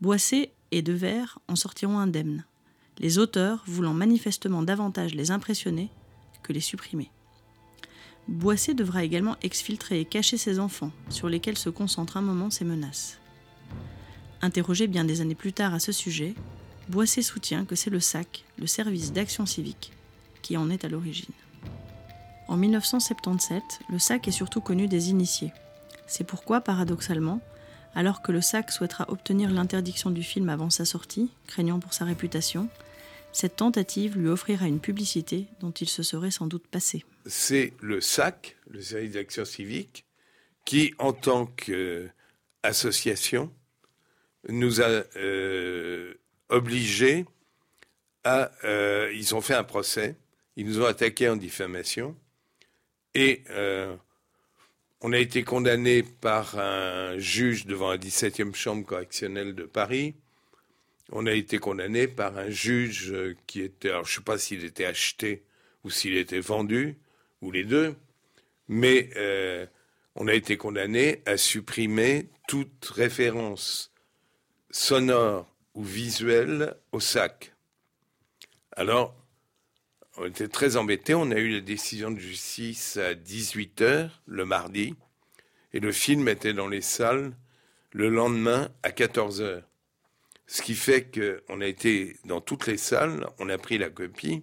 Boissé 0.00 0.50
et 0.70 0.82
Devers 0.82 1.38
en 1.48 1.54
sortiront 1.54 1.98
indemnes, 1.98 2.44
les 2.98 3.18
auteurs 3.18 3.62
voulant 3.66 3.94
manifestement 3.94 4.62
davantage 4.62 5.14
les 5.14 5.30
impressionner 5.30 5.90
que 6.42 6.52
les 6.52 6.60
supprimer. 6.60 7.10
Boissé 8.26 8.74
devra 8.74 9.04
également 9.04 9.36
exfiltrer 9.42 10.00
et 10.00 10.04
cacher 10.04 10.36
ses 10.36 10.58
enfants, 10.58 10.92
sur 11.08 11.28
lesquels 11.28 11.58
se 11.58 11.70
concentrent 11.70 12.16
un 12.16 12.22
moment 12.22 12.50
ses 12.50 12.64
menaces. 12.64 13.18
Interrogé 14.42 14.86
bien 14.86 15.04
des 15.04 15.20
années 15.20 15.34
plus 15.34 15.52
tard 15.52 15.74
à 15.74 15.78
ce 15.78 15.92
sujet, 15.92 16.34
Boissé 16.88 17.22
soutient 17.22 17.66
que 17.66 17.74
c'est 17.74 17.90
le 17.90 18.00
SAC, 18.00 18.44
le 18.58 18.66
service 18.66 19.12
d'action 19.12 19.44
civique, 19.44 19.92
qui 20.40 20.56
en 20.56 20.70
est 20.70 20.84
à 20.84 20.88
l'origine. 20.88 21.34
En 22.48 22.56
1977, 22.56 23.62
le 23.90 23.98
SAC 23.98 24.28
est 24.28 24.32
surtout 24.32 24.62
connu 24.62 24.88
des 24.88 25.10
initiés. 25.10 25.52
C'est 26.06 26.24
pourquoi, 26.24 26.62
paradoxalement, 26.62 27.42
alors 27.94 28.22
que 28.22 28.32
le 28.32 28.40
SAC 28.40 28.72
souhaitera 28.72 29.04
obtenir 29.10 29.50
l'interdiction 29.50 30.10
du 30.10 30.22
film 30.22 30.48
avant 30.48 30.70
sa 30.70 30.86
sortie, 30.86 31.30
craignant 31.46 31.78
pour 31.78 31.92
sa 31.92 32.06
réputation, 32.06 32.70
cette 33.32 33.56
tentative 33.56 34.16
lui 34.16 34.28
offrira 34.28 34.66
une 34.66 34.80
publicité 34.80 35.44
dont 35.60 35.72
il 35.72 35.90
se 35.90 36.02
serait 36.02 36.30
sans 36.30 36.46
doute 36.46 36.66
passé. 36.66 37.04
C'est 37.26 37.74
le 37.82 38.00
SAC, 38.00 38.56
le 38.70 38.80
service 38.80 39.12
d'action 39.12 39.44
civique, 39.44 40.06
qui, 40.64 40.94
en 40.98 41.12
tant 41.12 41.44
qu'association, 41.44 43.52
nous 44.48 44.80
a 44.80 45.04
euh, 45.16 46.14
obligés 46.48 47.26
à... 48.24 48.50
Euh, 48.64 49.12
ils 49.14 49.34
ont 49.34 49.40
fait 49.40 49.54
un 49.54 49.64
procès, 49.64 50.16
ils 50.56 50.66
nous 50.66 50.80
ont 50.80 50.86
attaqués 50.86 51.28
en 51.28 51.36
diffamation, 51.36 52.16
et 53.14 53.42
euh, 53.50 53.94
on 55.00 55.12
a 55.12 55.18
été 55.18 55.44
condamné 55.44 56.02
par 56.02 56.58
un 56.58 57.18
juge 57.18 57.66
devant 57.66 57.90
la 57.90 57.98
17e 57.98 58.54
chambre 58.54 58.84
correctionnelle 58.84 59.54
de 59.54 59.64
Paris. 59.64 60.14
On 61.10 61.26
a 61.26 61.32
été 61.32 61.58
condamné 61.58 62.06
par 62.06 62.36
un 62.36 62.50
juge 62.50 63.14
qui 63.46 63.62
était, 63.62 63.90
alors 63.90 64.04
je 64.04 64.12
ne 64.12 64.14
sais 64.16 64.24
pas 64.24 64.38
s'il 64.38 64.64
était 64.64 64.84
acheté 64.84 65.42
ou 65.84 65.90
s'il 65.90 66.16
était 66.16 66.40
vendu, 66.40 66.98
ou 67.40 67.50
les 67.50 67.64
deux, 67.64 67.94
mais 68.68 69.10
euh, 69.16 69.66
on 70.16 70.28
a 70.28 70.34
été 70.34 70.56
condamné 70.56 71.22
à 71.26 71.36
supprimer 71.36 72.28
toute 72.48 72.84
référence 72.86 73.92
sonore 74.70 75.54
ou 75.78 75.84
visuel 75.84 76.74
au 76.90 76.98
sac. 76.98 77.54
Alors, 78.72 79.14
on 80.16 80.26
était 80.26 80.48
très 80.48 80.76
embêtés. 80.76 81.14
On 81.14 81.30
a 81.30 81.36
eu 81.36 81.50
la 81.50 81.60
décision 81.60 82.10
de 82.10 82.18
justice 82.18 82.96
à 82.96 83.14
18h 83.14 84.10
le 84.26 84.44
mardi 84.44 84.96
et 85.72 85.78
le 85.78 85.92
film 85.92 86.26
était 86.26 86.52
dans 86.52 86.66
les 86.66 86.80
salles 86.80 87.32
le 87.92 88.08
lendemain 88.08 88.70
à 88.82 88.90
14h. 88.90 89.62
Ce 90.48 90.62
qui 90.62 90.74
fait 90.74 91.12
qu'on 91.12 91.60
a 91.60 91.66
été 91.66 92.16
dans 92.24 92.40
toutes 92.40 92.66
les 92.66 92.76
salles, 92.76 93.28
on 93.38 93.48
a 93.48 93.56
pris 93.56 93.78
la 93.78 93.88
copie 93.88 94.42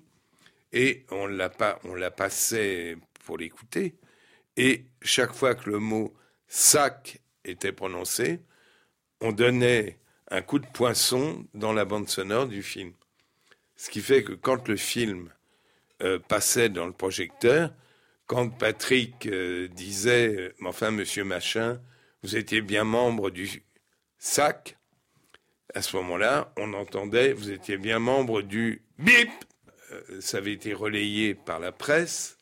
et 0.72 1.06
on 1.12 1.28
l'a 1.28 1.50
pas, 1.50 1.80
on 1.84 1.96
la 1.96 2.12
passait 2.12 2.96
pour 3.26 3.38
l'écouter. 3.38 3.98
Et 4.56 4.86
chaque 5.02 5.34
fois 5.34 5.54
que 5.54 5.70
le 5.70 5.80
mot 5.80 6.16
sac 6.48 7.20
était 7.44 7.74
prononcé, 7.74 8.40
on 9.20 9.34
donnait 9.34 10.00
un 10.30 10.42
coup 10.42 10.60
de 10.60 10.68
poinçon 10.68 11.46
dans 11.54 11.74
la 11.74 11.86
bande 11.86 12.10
sonore 12.10 12.48
du 12.48 12.64
film. 12.64 12.94
Ce 13.76 13.90
qui 13.90 14.02
fait 14.02 14.24
que 14.24 14.34
quand 14.34 14.68
le 14.68 14.78
film 14.78 15.30
euh, 16.02 16.20
passait 16.20 16.70
dans 16.70 16.88
le 16.88 16.94
projecteur, 16.94 17.72
quand 18.26 18.50
Patrick 18.50 19.28
euh, 19.28 19.68
disait 19.68 20.36
euh, 20.36 20.56
Enfin, 20.64 20.92
monsieur 20.92 21.24
Machin, 21.24 21.80
vous 22.24 22.36
étiez 22.36 22.62
bien 22.62 22.84
membre 22.84 23.30
du 23.30 23.64
SAC, 24.18 24.78
à 25.74 25.82
ce 25.82 25.96
moment-là, 25.98 26.54
on 26.58 26.74
entendait 26.74 27.34
Vous 27.34 27.52
étiez 27.52 27.78
bien 27.78 28.00
membre 28.00 28.42
du 28.42 28.82
BIP 28.98 29.30
Ça 30.22 30.38
avait 30.38 30.54
été 30.54 30.74
relayé 30.74 31.36
par 31.36 31.60
la 31.60 31.72
presse. 31.72 32.38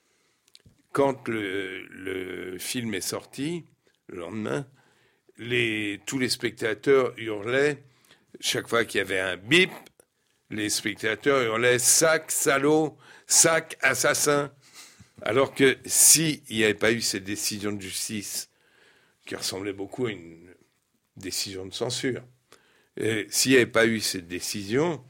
Quand 0.92 1.28
le 1.28 2.58
film 2.60 2.94
est 2.94 3.02
sorti, 3.02 3.66
le 4.08 4.20
lendemain, 4.20 4.68
tous 5.38 6.20
les 6.20 6.30
spectateurs 6.30 7.14
hurlaient, 7.18 7.84
chaque 8.40 8.68
fois 8.68 8.86
qu'il 8.86 9.00
y 9.00 9.02
avait 9.02 9.20
un 9.20 9.38
bip, 9.38 9.72
les 10.50 10.70
spectateurs 10.70 11.42
hurlaient 11.42 11.80
sac, 11.80 12.32
salaud, 12.32 12.98
sac, 13.28 13.78
assassin. 13.82 14.52
Alors 15.22 15.54
que 15.54 15.78
s'il 15.86 16.42
n'y 16.50 16.64
avait 16.64 16.74
pas 16.74 16.92
eu 16.92 17.02
cette 17.02 17.24
décision 17.24 17.72
de 17.72 17.82
justice, 17.82 18.50
qui 19.26 19.36
ressemblait 19.36 19.74
beaucoup 19.74 20.08
à 20.08 20.12
une 20.12 20.54
décision 21.16 21.66
de 21.66 21.74
censure, 21.74 22.22
s'il 23.30 23.52
n'y 23.52 23.58
avait 23.58 23.66
pas 23.66 23.86
eu 23.86 24.00
cette 24.00 24.28
décision, 24.28 25.04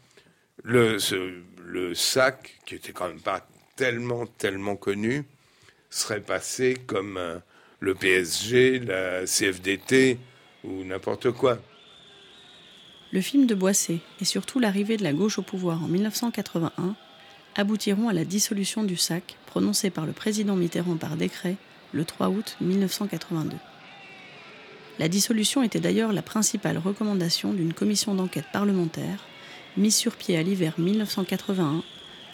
le, 0.64 0.98
le 1.58 1.96
sac, 1.96 2.60
qui 2.66 2.76
était 2.76 2.94
quand 2.94 3.08
même 3.08 3.22
pas 3.22 3.48
tellement, 3.76 4.26
tellement 4.26 4.76
connu, 4.76 5.26
serait 5.90 6.22
passé 6.22 6.76
comme 6.88 7.18
un, 7.18 7.44
le 7.84 7.96
PSG, 7.96 8.80
la 8.80 9.26
CFDT 9.26 10.18
ou 10.64 10.86
n'importe 10.86 11.32
quoi. 11.32 11.60
Le 13.12 13.20
film 13.20 13.46
de 13.46 13.54
Boissé 13.56 14.00
et 14.22 14.26
surtout 14.26 14.60
l'arrivée 14.60 14.96
de 14.96 15.04
la 15.04 15.12
gauche 15.12 15.38
au 15.38 15.42
pouvoir 15.42 15.84
en 15.84 15.88
1981 15.88 16.96
aboutiront 17.56 18.08
à 18.08 18.14
la 18.14 18.24
dissolution 18.24 18.84
du 18.84 18.96
SAC 18.96 19.36
prononcée 19.48 19.90
par 19.90 20.06
le 20.06 20.14
président 20.14 20.56
Mitterrand 20.56 20.96
par 20.96 21.18
décret 21.18 21.58
le 21.92 22.06
3 22.06 22.30
août 22.30 22.56
1982. 22.62 23.58
La 24.98 25.10
dissolution 25.10 25.62
était 25.62 25.82
d'ailleurs 25.82 26.14
la 26.14 26.22
principale 26.22 26.78
recommandation 26.78 27.52
d'une 27.52 27.74
commission 27.74 28.16
d'enquête 28.16 28.48
parlementaire 28.54 29.26
mise 29.76 29.96
sur 29.96 30.16
pied 30.16 30.38
à 30.38 30.42
l'hiver 30.42 30.76
1981 30.78 31.84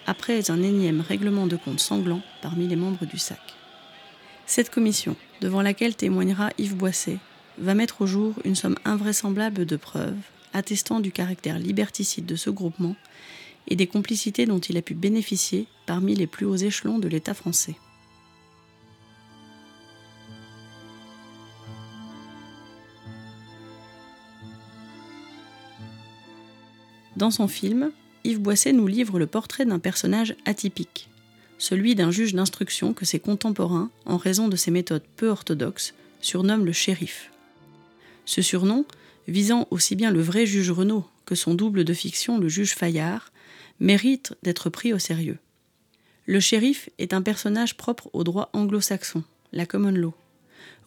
après 0.06 0.52
un 0.52 0.62
énième 0.62 1.02
règlement 1.02 1.48
de 1.48 1.56
compte 1.56 1.80
sanglant 1.80 2.22
parmi 2.44 2.68
les 2.68 2.76
membres 2.76 3.08
du 3.08 3.18
SAC. 3.18 3.59
Cette 4.50 4.72
commission, 4.72 5.16
devant 5.42 5.62
laquelle 5.62 5.96
témoignera 5.96 6.50
Yves 6.58 6.76
Boisset, 6.76 7.20
va 7.60 7.76
mettre 7.76 8.02
au 8.02 8.08
jour 8.08 8.34
une 8.46 8.56
somme 8.56 8.78
invraisemblable 8.84 9.64
de 9.68 9.76
preuves 9.76 10.18
attestant 10.54 11.02
du 11.02 11.12
caractère 11.12 11.60
liberticide 11.60 12.26
de 12.26 12.36
ce 12.36 12.50
groupement 12.50 12.96
et 13.68 13.76
des 13.76 13.86
complicités 13.86 14.48
dont 14.48 14.58
il 14.58 14.76
a 14.78 14.82
pu 14.82 14.96
bénéficier 14.96 15.68
parmi 15.86 16.16
les 16.16 16.26
plus 16.26 16.48
hauts 16.48 16.56
échelons 16.56 16.98
de 16.98 17.08
l'État 17.08 17.36
français. 17.36 17.76
Dans 27.18 27.30
son 27.30 27.48
film, 27.48 27.92
Yves 28.24 28.42
Boisset 28.42 28.74
nous 28.74 28.88
livre 28.88 29.20
le 29.20 29.28
portrait 29.28 29.66
d'un 29.66 29.78
personnage 29.78 30.36
atypique, 30.46 31.08
celui 31.60 31.93
d'un 31.93 32.10
juge 32.10 32.34
d'instruction 32.34 32.93
que 32.93 33.06
ses 33.06 33.19
contemporains, 33.19 33.91
en 34.06 34.17
raison 34.17 34.48
de 34.48 34.56
ses 34.56 34.72
méthodes 34.72 35.04
peu 35.15 35.28
orthodoxes, 35.28 35.93
surnomment 36.22 36.65
le 36.65 36.72
shérif. 36.72 37.32
Ce 38.26 38.41
surnom, 38.41 38.86
visant 39.28 39.67
aussi 39.69 39.95
bien 39.95 40.10
le 40.10 40.22
vrai 40.22 40.48
juge 40.48 40.72
Renaud 40.72 41.06
que 41.30 41.36
son 41.36 41.54
double 41.54 41.84
de 41.84 41.93
fiction, 41.93 42.39
le 42.39 42.50
juge 42.50 42.74
Fayard, 42.74 43.32
mérite 43.80 44.34
d'être 44.41 44.72
pris 44.72 44.93
au 44.93 45.00
sérieux. 45.00 45.38
Le 46.26 46.39
shérif 46.39 46.89
est 46.98 47.13
un 47.13 47.22
personnage 47.22 47.78
propre 47.78 48.10
au 48.13 48.24
droit 48.24 48.50
anglo-saxon, 48.54 49.24
la 49.54 49.67
common 49.67 49.91
law, 49.91 50.15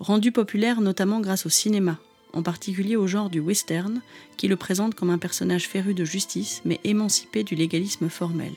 rendu 0.01 0.33
populaire 0.33 0.81
notamment 0.81 1.21
grâce 1.21 1.47
au 1.47 1.49
cinéma, 1.49 2.01
en 2.33 2.43
particulier 2.43 2.97
au 2.97 3.07
genre 3.07 3.31
du 3.31 3.39
western, 3.39 4.01
qui 4.37 4.49
le 4.49 4.57
présente 4.57 4.97
comme 4.97 5.11
un 5.11 5.19
personnage 5.19 5.69
féru 5.69 5.95
de 5.95 6.05
justice 6.05 6.61
mais 6.65 6.81
émancipé 6.83 7.45
du 7.45 7.55
légalisme 7.55 8.09
formel. 8.09 8.53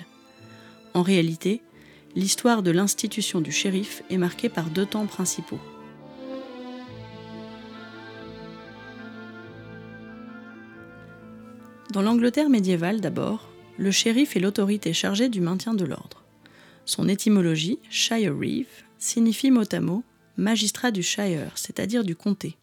En 0.95 1.03
réalité, 1.03 1.61
l'histoire 2.15 2.63
de 2.63 2.71
l'institution 2.71 3.41
du 3.41 3.51
shérif 3.51 4.01
est 4.09 4.17
marquée 4.17 4.49
par 4.49 4.69
deux 4.69 4.85
temps 4.85 5.05
principaux. 5.05 5.59
Dans 11.91 12.01
l'Angleterre 12.01 12.49
médiévale 12.49 13.01
d'abord, 13.01 13.49
le 13.77 13.91
shérif 13.91 14.35
est 14.35 14.39
l'autorité 14.39 14.93
chargée 14.93 15.29
du 15.29 15.41
maintien 15.41 15.73
de 15.73 15.85
l'ordre. 15.85 16.23
Son 16.85 17.07
étymologie, 17.09 17.79
Shire 17.89 18.35
Reeve, 18.37 18.83
signifie 18.97 19.51
mot 19.51 19.63
à 19.71 19.79
mot 19.79 20.03
magistrat 20.37 20.91
du 20.91 21.03
Shire, 21.03 21.51
c'est-à-dire 21.55 22.03
du 22.03 22.15
comté. 22.15 22.57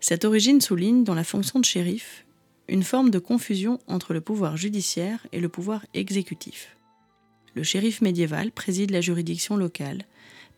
Cette 0.00 0.24
origine 0.24 0.60
souligne 0.60 1.04
dans 1.04 1.14
la 1.14 1.24
fonction 1.24 1.60
de 1.60 1.64
shérif 1.64 2.24
une 2.68 2.82
forme 2.82 3.10
de 3.10 3.18
confusion 3.18 3.78
entre 3.86 4.14
le 4.14 4.20
pouvoir 4.20 4.56
judiciaire 4.56 5.26
et 5.32 5.40
le 5.40 5.48
pouvoir 5.48 5.84
exécutif. 5.92 6.76
Le 7.54 7.62
shérif 7.62 8.00
médiéval 8.00 8.50
préside 8.50 8.90
la 8.90 9.00
juridiction 9.00 9.56
locale, 9.56 10.04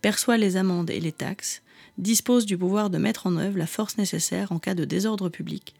perçoit 0.00 0.36
les 0.36 0.56
amendes 0.56 0.90
et 0.90 1.00
les 1.00 1.12
taxes, 1.12 1.62
dispose 1.98 2.46
du 2.46 2.56
pouvoir 2.56 2.90
de 2.90 2.98
mettre 2.98 3.26
en 3.26 3.36
œuvre 3.36 3.58
la 3.58 3.66
force 3.66 3.98
nécessaire 3.98 4.52
en 4.52 4.58
cas 4.58 4.74
de 4.74 4.84
désordre 4.84 5.28
public, 5.28 5.74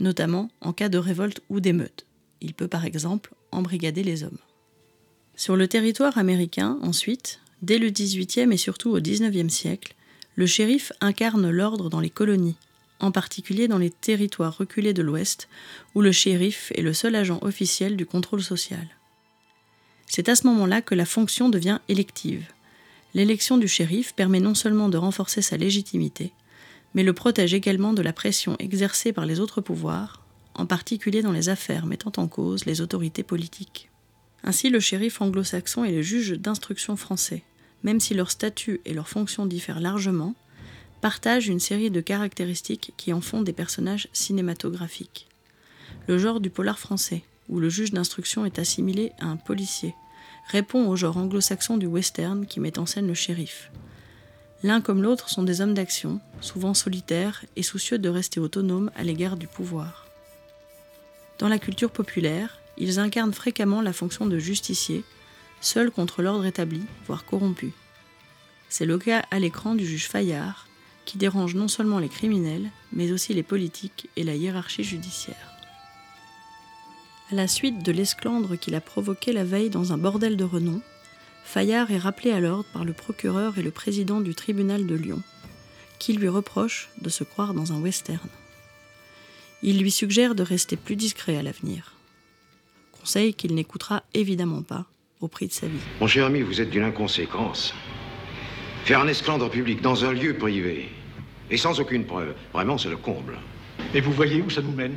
notamment 0.00 0.50
en 0.60 0.72
cas 0.72 0.88
de 0.88 0.98
révolte 0.98 1.40
ou 1.48 1.60
d'émeute. 1.60 2.06
Il 2.40 2.54
peut 2.54 2.68
par 2.68 2.84
exemple 2.84 3.34
embrigader 3.52 4.02
les 4.02 4.24
hommes. 4.24 4.38
Sur 5.36 5.56
le 5.56 5.68
territoire 5.68 6.18
américain, 6.18 6.78
ensuite, 6.82 7.40
dès 7.62 7.78
le 7.78 7.90
XVIIIe 7.90 8.52
et 8.52 8.56
surtout 8.56 8.90
au 8.90 9.00
XIXe 9.00 9.52
siècle, 9.52 9.94
le 10.34 10.46
shérif 10.46 10.92
incarne 11.00 11.48
l'ordre 11.50 11.88
dans 11.90 12.00
les 12.00 12.10
colonies, 12.10 12.56
en 13.00 13.10
particulier 13.10 13.68
dans 13.68 13.78
les 13.78 13.90
territoires 13.90 14.56
reculés 14.56 14.94
de 14.94 15.02
l'Ouest, 15.02 15.48
où 15.94 16.00
le 16.00 16.12
shérif 16.12 16.72
est 16.74 16.82
le 16.82 16.92
seul 16.92 17.14
agent 17.14 17.38
officiel 17.42 17.96
du 17.96 18.06
contrôle 18.06 18.42
social. 18.42 18.95
C'est 20.06 20.28
à 20.28 20.36
ce 20.36 20.46
moment-là 20.46 20.82
que 20.82 20.94
la 20.94 21.04
fonction 21.04 21.48
devient 21.48 21.80
élective. 21.88 22.46
L'élection 23.14 23.58
du 23.58 23.68
shérif 23.68 24.14
permet 24.14 24.40
non 24.40 24.54
seulement 24.54 24.88
de 24.88 24.96
renforcer 24.96 25.42
sa 25.42 25.56
légitimité, 25.56 26.32
mais 26.94 27.02
le 27.02 27.12
protège 27.12 27.54
également 27.54 27.92
de 27.92 28.02
la 28.02 28.12
pression 28.12 28.56
exercée 28.58 29.12
par 29.12 29.26
les 29.26 29.40
autres 29.40 29.60
pouvoirs, 29.60 30.22
en 30.54 30.66
particulier 30.66 31.22
dans 31.22 31.32
les 31.32 31.48
affaires 31.48 31.86
mettant 31.86 32.12
en 32.16 32.28
cause 32.28 32.64
les 32.64 32.80
autorités 32.80 33.22
politiques. 33.22 33.90
Ainsi, 34.44 34.70
le 34.70 34.80
shérif 34.80 35.20
anglo-saxon 35.20 35.84
et 35.84 35.92
le 35.92 36.02
juge 36.02 36.32
d'instruction 36.32 36.96
français, 36.96 37.42
même 37.82 38.00
si 38.00 38.14
leur 38.14 38.30
statut 38.30 38.80
et 38.84 38.94
leur 38.94 39.08
fonction 39.08 39.46
diffèrent 39.46 39.80
largement, 39.80 40.34
partagent 41.00 41.48
une 41.48 41.60
série 41.60 41.90
de 41.90 42.00
caractéristiques 42.00 42.92
qui 42.96 43.12
en 43.12 43.20
font 43.20 43.42
des 43.42 43.52
personnages 43.52 44.08
cinématographiques. 44.12 45.28
Le 46.06 46.18
genre 46.18 46.40
du 46.40 46.50
polar 46.50 46.78
français, 46.78 47.22
où 47.48 47.60
le 47.60 47.68
juge 47.68 47.92
d'instruction 47.92 48.44
est 48.44 48.58
assimilé 48.58 49.12
à 49.18 49.26
un 49.26 49.36
policier, 49.36 49.94
répond 50.48 50.88
au 50.88 50.96
genre 50.96 51.16
anglo-saxon 51.16 51.76
du 51.76 51.86
western 51.86 52.46
qui 52.46 52.60
met 52.60 52.78
en 52.78 52.86
scène 52.86 53.06
le 53.06 53.14
shérif, 53.14 53.70
L'un 54.62 54.80
comme 54.80 55.02
l'autre 55.02 55.28
sont 55.28 55.42
des 55.42 55.60
hommes 55.60 55.74
d'action, 55.74 56.20
souvent 56.40 56.74
solitaires 56.74 57.44
et 57.56 57.62
soucieux 57.62 57.98
de 57.98 58.08
rester 58.08 58.40
autonomes 58.40 58.90
à 58.96 59.04
l'égard 59.04 59.36
du 59.36 59.46
pouvoir. 59.46 60.06
Dans 61.38 61.48
la 61.48 61.58
culture 61.58 61.90
populaire, 61.90 62.58
ils 62.78 62.98
incarnent 62.98 63.34
fréquemment 63.34 63.82
la 63.82 63.92
fonction 63.92 64.26
de 64.26 64.38
justicier, 64.38 65.04
seuls 65.60 65.90
contre 65.90 66.22
l'ordre 66.22 66.46
établi, 66.46 66.82
voire 67.06 67.24
corrompu. 67.24 67.72
C'est 68.68 68.86
le 68.86 68.98
cas 68.98 69.24
à 69.30 69.38
l'écran 69.38 69.74
du 69.74 69.86
juge 69.86 70.08
Fayard, 70.08 70.66
qui 71.04 71.18
dérange 71.18 71.54
non 71.54 71.68
seulement 71.68 71.98
les 71.98 72.08
criminels, 72.08 72.70
mais 72.92 73.12
aussi 73.12 73.34
les 73.34 73.42
politiques 73.42 74.08
et 74.16 74.24
la 74.24 74.34
hiérarchie 74.34 74.84
judiciaire. 74.84 75.55
À 77.32 77.34
la 77.34 77.48
suite 77.48 77.82
de 77.82 77.90
l'esclandre 77.90 78.54
qu'il 78.54 78.76
a 78.76 78.80
provoqué 78.80 79.32
la 79.32 79.42
veille 79.42 79.68
dans 79.68 79.92
un 79.92 79.98
bordel 79.98 80.36
de 80.36 80.44
renom, 80.44 80.80
Fayard 81.44 81.90
est 81.90 81.98
rappelé 81.98 82.30
à 82.30 82.38
l'ordre 82.38 82.66
par 82.72 82.84
le 82.84 82.92
procureur 82.92 83.58
et 83.58 83.62
le 83.62 83.72
président 83.72 84.20
du 84.20 84.36
tribunal 84.36 84.86
de 84.86 84.94
Lyon, 84.94 85.20
qui 85.98 86.12
lui 86.12 86.28
reprochent 86.28 86.88
de 87.00 87.08
se 87.08 87.24
croire 87.24 87.52
dans 87.52 87.72
un 87.72 87.80
western. 87.80 88.28
Il 89.64 89.80
lui 89.80 89.90
suggère 89.90 90.36
de 90.36 90.44
rester 90.44 90.76
plus 90.76 90.94
discret 90.94 91.36
à 91.36 91.42
l'avenir. 91.42 91.94
Conseil 92.92 93.34
qu'il 93.34 93.56
n'écoutera 93.56 94.04
évidemment 94.14 94.62
pas, 94.62 94.86
au 95.20 95.26
prix 95.26 95.48
de 95.48 95.52
sa 95.52 95.66
vie. 95.66 95.80
Mon 96.00 96.06
cher 96.06 96.26
ami, 96.26 96.42
vous 96.42 96.60
êtes 96.60 96.70
d'une 96.70 96.84
inconséquence. 96.84 97.74
Faire 98.84 99.00
un 99.00 99.08
esclandre 99.08 99.50
public 99.50 99.82
dans 99.82 100.04
un 100.04 100.12
lieu 100.12 100.36
privé, 100.36 100.90
et 101.50 101.56
sans 101.56 101.80
aucune 101.80 102.04
preuve, 102.04 102.36
vraiment 102.52 102.78
c'est 102.78 102.88
le 102.88 102.96
comble. 102.96 103.36
Et 103.94 104.00
vous 104.00 104.12
voyez 104.12 104.42
où 104.42 104.50
ça 104.50 104.62
nous 104.62 104.70
mène? 104.70 104.96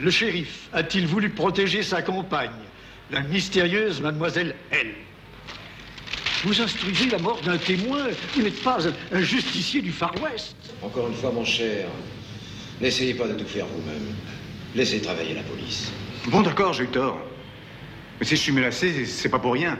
Le 0.00 0.10
shérif 0.10 0.68
a-t-il 0.72 1.06
voulu 1.06 1.28
protéger 1.28 1.82
sa 1.82 2.00
compagne, 2.00 2.50
la 3.10 3.20
mystérieuse 3.20 4.00
mademoiselle 4.00 4.54
L? 4.70 4.94
Vous 6.42 6.58
instruisez 6.58 7.10
la 7.10 7.18
mort 7.18 7.40
d'un 7.42 7.58
témoin. 7.58 8.06
Vous 8.34 8.42
n'êtes 8.42 8.62
pas 8.62 8.78
un 9.12 9.20
justicier 9.20 9.82
du 9.82 9.92
Far 9.92 10.14
West. 10.22 10.56
Encore 10.82 11.08
une 11.08 11.14
fois, 11.14 11.30
mon 11.32 11.44
cher, 11.44 11.86
n'essayez 12.80 13.12
pas 13.12 13.28
de 13.28 13.34
tout 13.34 13.44
faire 13.44 13.66
vous-même. 13.66 14.14
Laissez 14.74 15.02
travailler 15.02 15.34
la 15.34 15.42
police. 15.42 15.92
Bon, 16.28 16.40
d'accord, 16.40 16.72
j'ai 16.72 16.84
eu 16.84 16.88
tort. 16.88 17.20
Mais 18.18 18.24
si 18.24 18.36
je 18.36 18.40
suis 18.40 18.52
menacé, 18.52 19.04
c'est 19.04 19.28
pas 19.28 19.38
pour 19.38 19.52
rien. 19.52 19.78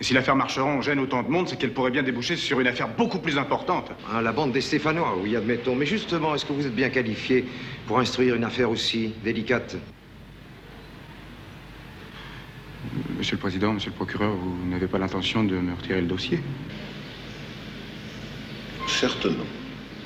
Et 0.00 0.04
si 0.04 0.14
l'affaire 0.14 0.36
Marcheron 0.36 0.80
gêne 0.80 1.00
autant 1.00 1.22
de 1.24 1.28
monde, 1.28 1.48
c'est 1.48 1.58
qu'elle 1.58 1.72
pourrait 1.72 1.90
bien 1.90 2.04
déboucher 2.04 2.36
sur 2.36 2.60
une 2.60 2.68
affaire 2.68 2.88
beaucoup 2.88 3.18
plus 3.18 3.36
importante. 3.36 3.90
Ah, 4.12 4.22
la 4.22 4.30
bande 4.32 4.52
des 4.52 4.60
Stéphanois, 4.60 5.16
oui, 5.20 5.34
admettons. 5.34 5.74
Mais 5.74 5.86
justement, 5.86 6.34
est-ce 6.34 6.44
que 6.44 6.52
vous 6.52 6.66
êtes 6.66 6.74
bien 6.74 6.88
qualifié 6.88 7.44
pour 7.86 7.98
instruire 7.98 8.36
une 8.36 8.44
affaire 8.44 8.70
aussi 8.70 9.12
délicate? 9.24 9.76
Monsieur 13.16 13.34
le 13.34 13.40
Président, 13.40 13.72
Monsieur 13.72 13.90
le 13.90 13.96
Procureur, 13.96 14.36
vous 14.36 14.64
n'avez 14.66 14.86
pas 14.86 14.98
l'intention 14.98 15.42
de 15.42 15.56
me 15.56 15.74
retirer 15.74 16.00
le 16.00 16.06
dossier? 16.06 16.38
Certainement. 18.86 19.44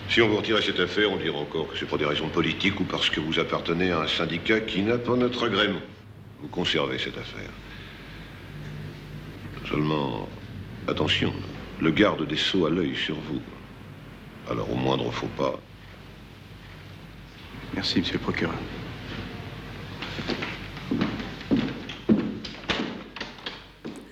Si 0.08 0.22
on 0.22 0.28
vous 0.28 0.36
retirait 0.36 0.62
cette 0.62 0.80
affaire, 0.80 1.12
on 1.12 1.16
dirait 1.16 1.36
encore 1.36 1.68
que 1.70 1.78
c'est 1.78 1.86
pour 1.86 1.98
des 1.98 2.06
raisons 2.06 2.28
politiques 2.28 2.80
ou 2.80 2.84
parce 2.84 3.10
que 3.10 3.20
vous 3.20 3.38
appartenez 3.38 3.90
à 3.92 4.00
un 4.00 4.08
syndicat 4.08 4.60
qui 4.60 4.80
n'a 4.80 4.96
pas 4.96 5.16
notre 5.16 5.46
agrément. 5.46 5.80
Vous 6.40 6.48
conservez 6.48 6.98
cette 6.98 7.18
affaire. 7.18 7.50
Seulement, 9.72 10.28
attention, 10.86 11.32
le 11.80 11.90
garde 11.90 12.28
des 12.28 12.36
sceaux 12.36 12.66
a 12.66 12.70
l'œil 12.70 12.94
sur 12.94 13.18
vous. 13.18 13.40
Alors 14.50 14.70
au 14.70 14.74
moindre 14.74 15.10
faux 15.10 15.30
pas. 15.38 15.58
Merci, 17.72 18.00
monsieur 18.00 18.18
le 18.18 18.18
procureur. 18.18 18.54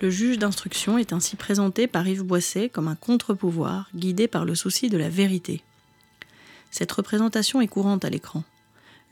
Le 0.01 0.09
juge 0.09 0.39
d'instruction 0.39 0.97
est 0.97 1.13
ainsi 1.13 1.37
présenté 1.37 1.87
par 1.87 2.09
Yves 2.09 2.25
Boisset 2.25 2.71
comme 2.71 2.89
un 2.89 2.95
contre-pouvoir 2.95 3.91
guidé 3.95 4.29
par 4.29 4.47
le 4.47 4.55
souci 4.55 4.89
de 4.89 4.97
la 4.97 5.11
vérité. 5.11 5.63
Cette 6.71 6.91
représentation 6.91 7.61
est 7.61 7.69
courante 7.69 8.07
à 8.07 8.09
l'écran. 8.09 8.45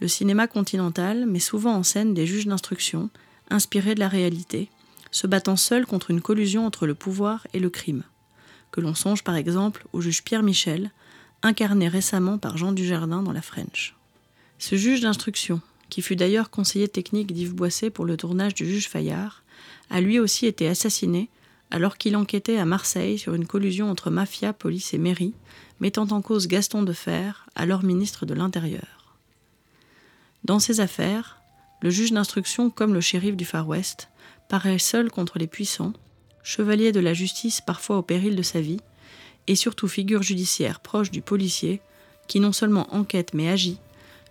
Le 0.00 0.08
cinéma 0.08 0.46
continental 0.46 1.26
met 1.26 1.40
souvent 1.40 1.74
en 1.74 1.82
scène 1.82 2.14
des 2.14 2.24
juges 2.24 2.46
d'instruction 2.46 3.10
inspirés 3.50 3.94
de 3.94 4.00
la 4.00 4.08
réalité, 4.08 4.70
se 5.10 5.26
battant 5.26 5.56
seuls 5.56 5.86
contre 5.86 6.10
une 6.10 6.20
collusion 6.20 6.66
entre 6.66 6.86
le 6.86 6.94
pouvoir 6.94 7.46
et 7.52 7.60
le 7.60 7.70
crime. 7.70 8.02
Que 8.70 8.80
l'on 8.80 8.94
songe 8.94 9.24
par 9.24 9.36
exemple 9.36 9.86
au 9.92 10.00
juge 10.00 10.22
Pierre 10.22 10.42
Michel, 10.42 10.90
incarné 11.42 11.88
récemment 11.88 12.38
par 12.38 12.56
Jean 12.56 12.72
Dujardin 12.72 13.22
dans 13.22 13.32
La 13.32 13.42
French. 13.42 13.94
Ce 14.58 14.76
juge 14.76 15.00
d'instruction, 15.00 15.60
qui 15.88 16.02
fut 16.02 16.16
d'ailleurs 16.16 16.50
conseiller 16.50 16.88
technique 16.88 17.32
d'Yves 17.32 17.54
Boisset 17.54 17.90
pour 17.90 18.04
le 18.04 18.16
tournage 18.16 18.54
du 18.54 18.66
juge 18.66 18.88
Fayard, 18.88 19.42
a 19.90 20.00
lui 20.00 20.18
aussi 20.18 20.46
été 20.46 20.68
assassiné 20.68 21.28
alors 21.70 21.98
qu'il 21.98 22.16
enquêtait 22.16 22.58
à 22.58 22.64
Marseille 22.64 23.18
sur 23.18 23.34
une 23.34 23.46
collusion 23.46 23.90
entre 23.90 24.10
mafia, 24.10 24.52
police 24.52 24.94
et 24.94 24.98
mairie, 24.98 25.34
mettant 25.80 26.08
en 26.10 26.22
cause 26.22 26.48
Gaston 26.48 26.82
Defer, 26.82 27.30
alors 27.54 27.82
ministre 27.82 28.26
de 28.26 28.34
l'Intérieur. 28.34 29.16
Dans 30.44 30.58
ces 30.58 30.80
affaires, 30.80 31.40
le 31.82 31.90
juge 31.90 32.12
d'instruction 32.12 32.70
comme 32.70 32.94
le 32.94 33.00
shérif 33.00 33.36
du 33.36 33.44
Far 33.44 33.68
West 33.68 34.08
paraît 34.48 34.78
seul 34.78 35.10
contre 35.10 35.38
les 35.38 35.46
puissants, 35.46 35.92
chevalier 36.42 36.92
de 36.92 37.00
la 37.00 37.14
justice 37.14 37.60
parfois 37.60 37.98
au 37.98 38.02
péril 38.02 38.34
de 38.34 38.42
sa 38.42 38.60
vie, 38.60 38.80
et 39.46 39.54
surtout 39.54 39.88
figure 39.88 40.22
judiciaire 40.22 40.80
proche 40.80 41.10
du 41.10 41.20
policier, 41.20 41.80
qui 42.26 42.40
non 42.40 42.52
seulement 42.52 42.92
enquête 42.94 43.34
mais 43.34 43.48
agit, 43.48 43.78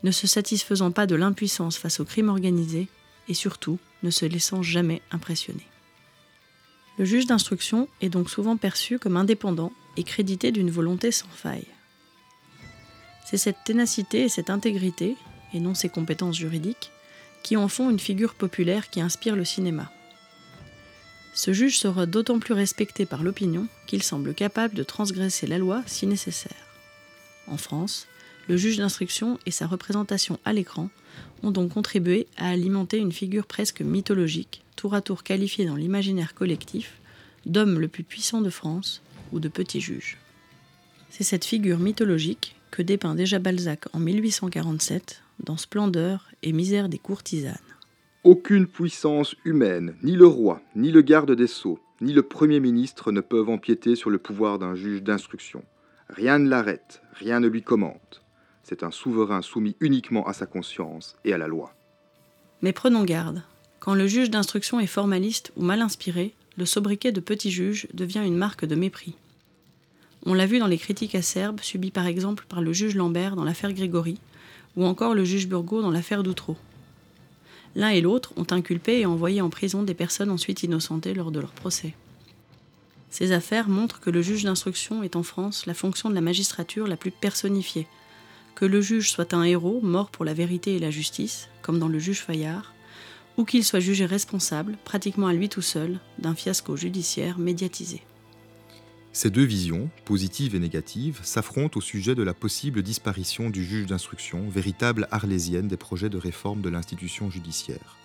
ne 0.03 0.11
se 0.11 0.27
satisfaisant 0.27 0.91
pas 0.91 1.07
de 1.07 1.15
l'impuissance 1.15 1.77
face 1.77 1.99
au 1.99 2.05
crime 2.05 2.29
organisé, 2.29 2.87
et 3.29 3.33
surtout 3.33 3.79
ne 4.03 4.09
se 4.09 4.25
laissant 4.25 4.61
jamais 4.61 5.01
impressionner. 5.11 5.65
Le 6.97 7.05
juge 7.05 7.27
d'instruction 7.27 7.87
est 8.01 8.09
donc 8.09 8.29
souvent 8.29 8.57
perçu 8.57 8.97
comme 8.97 9.17
indépendant 9.17 9.71
et 9.97 10.03
crédité 10.03 10.51
d'une 10.51 10.71
volonté 10.71 11.11
sans 11.11 11.27
faille. 11.29 11.67
C'est 13.25 13.37
cette 13.37 13.63
ténacité 13.65 14.21
et 14.21 14.29
cette 14.29 14.49
intégrité, 14.49 15.15
et 15.53 15.59
non 15.59 15.75
ses 15.75 15.89
compétences 15.89 16.37
juridiques, 16.37 16.91
qui 17.43 17.57
en 17.57 17.67
font 17.67 17.89
une 17.89 17.99
figure 17.99 18.33
populaire 18.33 18.89
qui 18.89 19.01
inspire 19.01 19.35
le 19.35 19.45
cinéma. 19.45 19.91
Ce 21.37 21.53
juge 21.53 21.77
sera 21.77 22.07
d'autant 22.07 22.39
plus 22.39 22.55
respecté 22.55 23.05
par 23.05 23.21
l'opinion 23.21 23.67
qu'il 23.85 24.01
semble 24.01 24.33
capable 24.33 24.73
de 24.73 24.81
transgresser 24.81 25.45
la 25.45 25.59
loi 25.59 25.83
si 25.85 26.07
nécessaire. 26.07 26.65
En 27.45 27.57
France, 27.57 28.07
le 28.47 28.57
juge 28.57 28.77
d'instruction 28.77 29.37
et 29.45 29.51
sa 29.51 29.67
représentation 29.67 30.39
à 30.45 30.53
l'écran 30.53 30.89
ont 31.43 31.51
donc 31.51 31.73
contribué 31.73 32.25
à 32.37 32.49
alimenter 32.49 32.97
une 32.97 33.11
figure 33.11 33.45
presque 33.45 33.81
mythologique, 33.81 34.63
tour 34.75 34.95
à 34.95 35.01
tour 35.01 35.21
qualifiée 35.21 35.67
dans 35.67 35.75
l'imaginaire 35.75 36.33
collectif 36.33 36.95
d'homme 37.45 37.79
le 37.79 37.87
plus 37.87 38.03
puissant 38.03 38.41
de 38.41 38.49
France 38.49 39.03
ou 39.31 39.39
de 39.39 39.47
petit 39.47 39.79
juge. 39.79 40.17
C'est 41.11 41.23
cette 41.23 41.45
figure 41.45 41.77
mythologique 41.77 42.55
que 42.71 42.81
dépeint 42.81 43.13
déjà 43.13 43.37
Balzac 43.37 43.85
en 43.93 43.99
1847 43.99 45.21
dans 45.43 45.57
Splendeur 45.57 46.31
et 46.41 46.51
misère 46.51 46.89
des 46.89 46.97
courtisanes. 46.97 47.59
Aucune 48.27 48.67
puissance 48.67 49.37
humaine, 49.45 49.95
ni 50.03 50.17
le 50.17 50.27
roi, 50.27 50.61
ni 50.75 50.91
le 50.91 51.01
garde 51.01 51.31
des 51.31 51.47
sceaux, 51.47 51.79
ni 52.01 52.11
le 52.11 52.23
Premier 52.23 52.59
ministre 52.59 53.13
ne 53.13 53.21
peuvent 53.21 53.47
empiéter 53.47 53.95
sur 53.95 54.09
le 54.09 54.17
pouvoir 54.17 54.59
d'un 54.59 54.75
juge 54.75 55.01
d'instruction. 55.01 55.63
Rien 56.09 56.37
ne 56.37 56.49
l'arrête, 56.49 57.01
rien 57.13 57.39
ne 57.39 57.47
lui 57.47 57.63
commente. 57.63 58.21
C'est 58.63 58.83
un 58.83 58.91
souverain 58.91 59.41
soumis 59.41 59.77
uniquement 59.79 60.27
à 60.27 60.33
sa 60.33 60.45
conscience 60.45 61.15
et 61.23 61.31
à 61.31 61.37
la 61.37 61.47
loi. 61.47 61.73
Mais 62.61 62.73
prenons 62.73 63.05
garde. 63.05 63.43
Quand 63.79 63.95
le 63.95 64.07
juge 64.07 64.29
d'instruction 64.29 64.81
est 64.81 64.87
formaliste 64.87 65.53
ou 65.55 65.63
mal 65.63 65.81
inspiré, 65.81 66.33
le 66.57 66.65
sobriquet 66.65 67.13
de 67.13 67.21
petit 67.21 67.49
juge 67.49 67.87
devient 67.93 68.23
une 68.25 68.35
marque 68.35 68.65
de 68.65 68.75
mépris. 68.75 69.15
On 70.25 70.33
l'a 70.33 70.47
vu 70.47 70.59
dans 70.59 70.67
les 70.67 70.77
critiques 70.77 71.15
acerbes 71.15 71.61
subies 71.61 71.91
par 71.91 72.07
exemple 72.07 72.43
par 72.49 72.59
le 72.59 72.73
juge 72.73 72.95
Lambert 72.95 73.37
dans 73.37 73.45
l'affaire 73.45 73.71
Grégory, 73.71 74.19
ou 74.75 74.83
encore 74.83 75.15
le 75.15 75.23
juge 75.23 75.47
Burgot 75.47 75.81
dans 75.81 75.91
l'affaire 75.91 76.23
Doutreau. 76.23 76.57
L'un 77.77 77.89
et 77.89 78.01
l'autre 78.01 78.33
ont 78.37 78.47
inculpé 78.49 79.01
et 79.01 79.05
envoyé 79.05 79.39
en 79.39 79.51
prison 79.51 79.83
des 79.83 79.93
personnes 79.93 80.31
ensuite 80.31 80.63
innocentées 80.63 81.13
lors 81.13 81.29
de 81.29 81.39
leur 81.39 81.51
procès. 81.51 81.93
Ces 83.11 83.33
affaires 83.33 83.69
montrent 83.69 83.99
que 83.99 84.09
le 84.09 84.23
juge 84.23 84.45
d'instruction 84.45 85.03
est 85.03 85.15
en 85.15 85.21
France 85.21 85.67
la 85.67 85.75
fonction 85.75 86.09
de 86.09 86.15
la 86.15 86.21
magistrature 86.21 86.87
la 86.87 86.97
plus 86.97 87.11
personnifiée, 87.11 87.85
que 88.55 88.65
le 88.65 88.81
juge 88.81 89.11
soit 89.11 89.31
un 89.35 89.43
héros 89.43 89.79
mort 89.83 90.09
pour 90.09 90.25
la 90.25 90.33
vérité 90.33 90.75
et 90.75 90.79
la 90.79 90.89
justice, 90.89 91.49
comme 91.61 91.77
dans 91.77 91.87
le 91.87 91.99
juge 91.99 92.21
Fayard, 92.21 92.73
ou 93.37 93.45
qu'il 93.45 93.63
soit 93.63 93.79
jugé 93.79 94.07
responsable, 94.07 94.75
pratiquement 94.83 95.27
à 95.27 95.33
lui 95.33 95.47
tout 95.47 95.61
seul, 95.61 95.99
d'un 96.17 96.33
fiasco 96.33 96.75
judiciaire 96.75 97.37
médiatisé. 97.37 98.01
Ces 99.13 99.29
deux 99.31 99.43
visions, 99.43 99.89
positives 100.05 100.53
et 100.53 100.59
négatives, 100.59 101.19
s'affrontent 101.23 101.77
au 101.77 101.81
sujet 101.81 102.13
de 102.13 102.23
la 102.23 102.33
possible 102.33 102.83
disparition 102.83 103.49
du 103.49 103.63
juge 103.63 103.87
d'instruction, 103.87 104.47
véritable 104.49 105.07
arlésienne 105.11 105.67
des 105.67 105.77
projets 105.77 106.09
de 106.09 106.17
réforme 106.17 106.61
de 106.61 106.69
l'institution 106.69 107.29
judiciaire. 107.31 107.97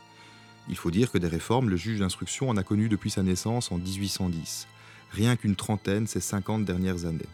Il 0.68 0.76
faut 0.76 0.90
dire 0.90 1.10
que 1.10 1.18
des 1.18 1.28
réformes, 1.28 1.68
le 1.68 1.76
juge 1.76 1.98
d'instruction 1.98 2.48
en 2.48 2.56
a 2.56 2.62
connu 2.62 2.88
depuis 2.88 3.10
sa 3.10 3.22
naissance 3.22 3.72
en 3.72 3.78
1810, 3.78 4.68
rien 5.10 5.36
qu'une 5.36 5.56
trentaine 5.56 6.06
ces 6.06 6.20
50 6.20 6.64
dernières 6.64 7.04
années. 7.04 7.28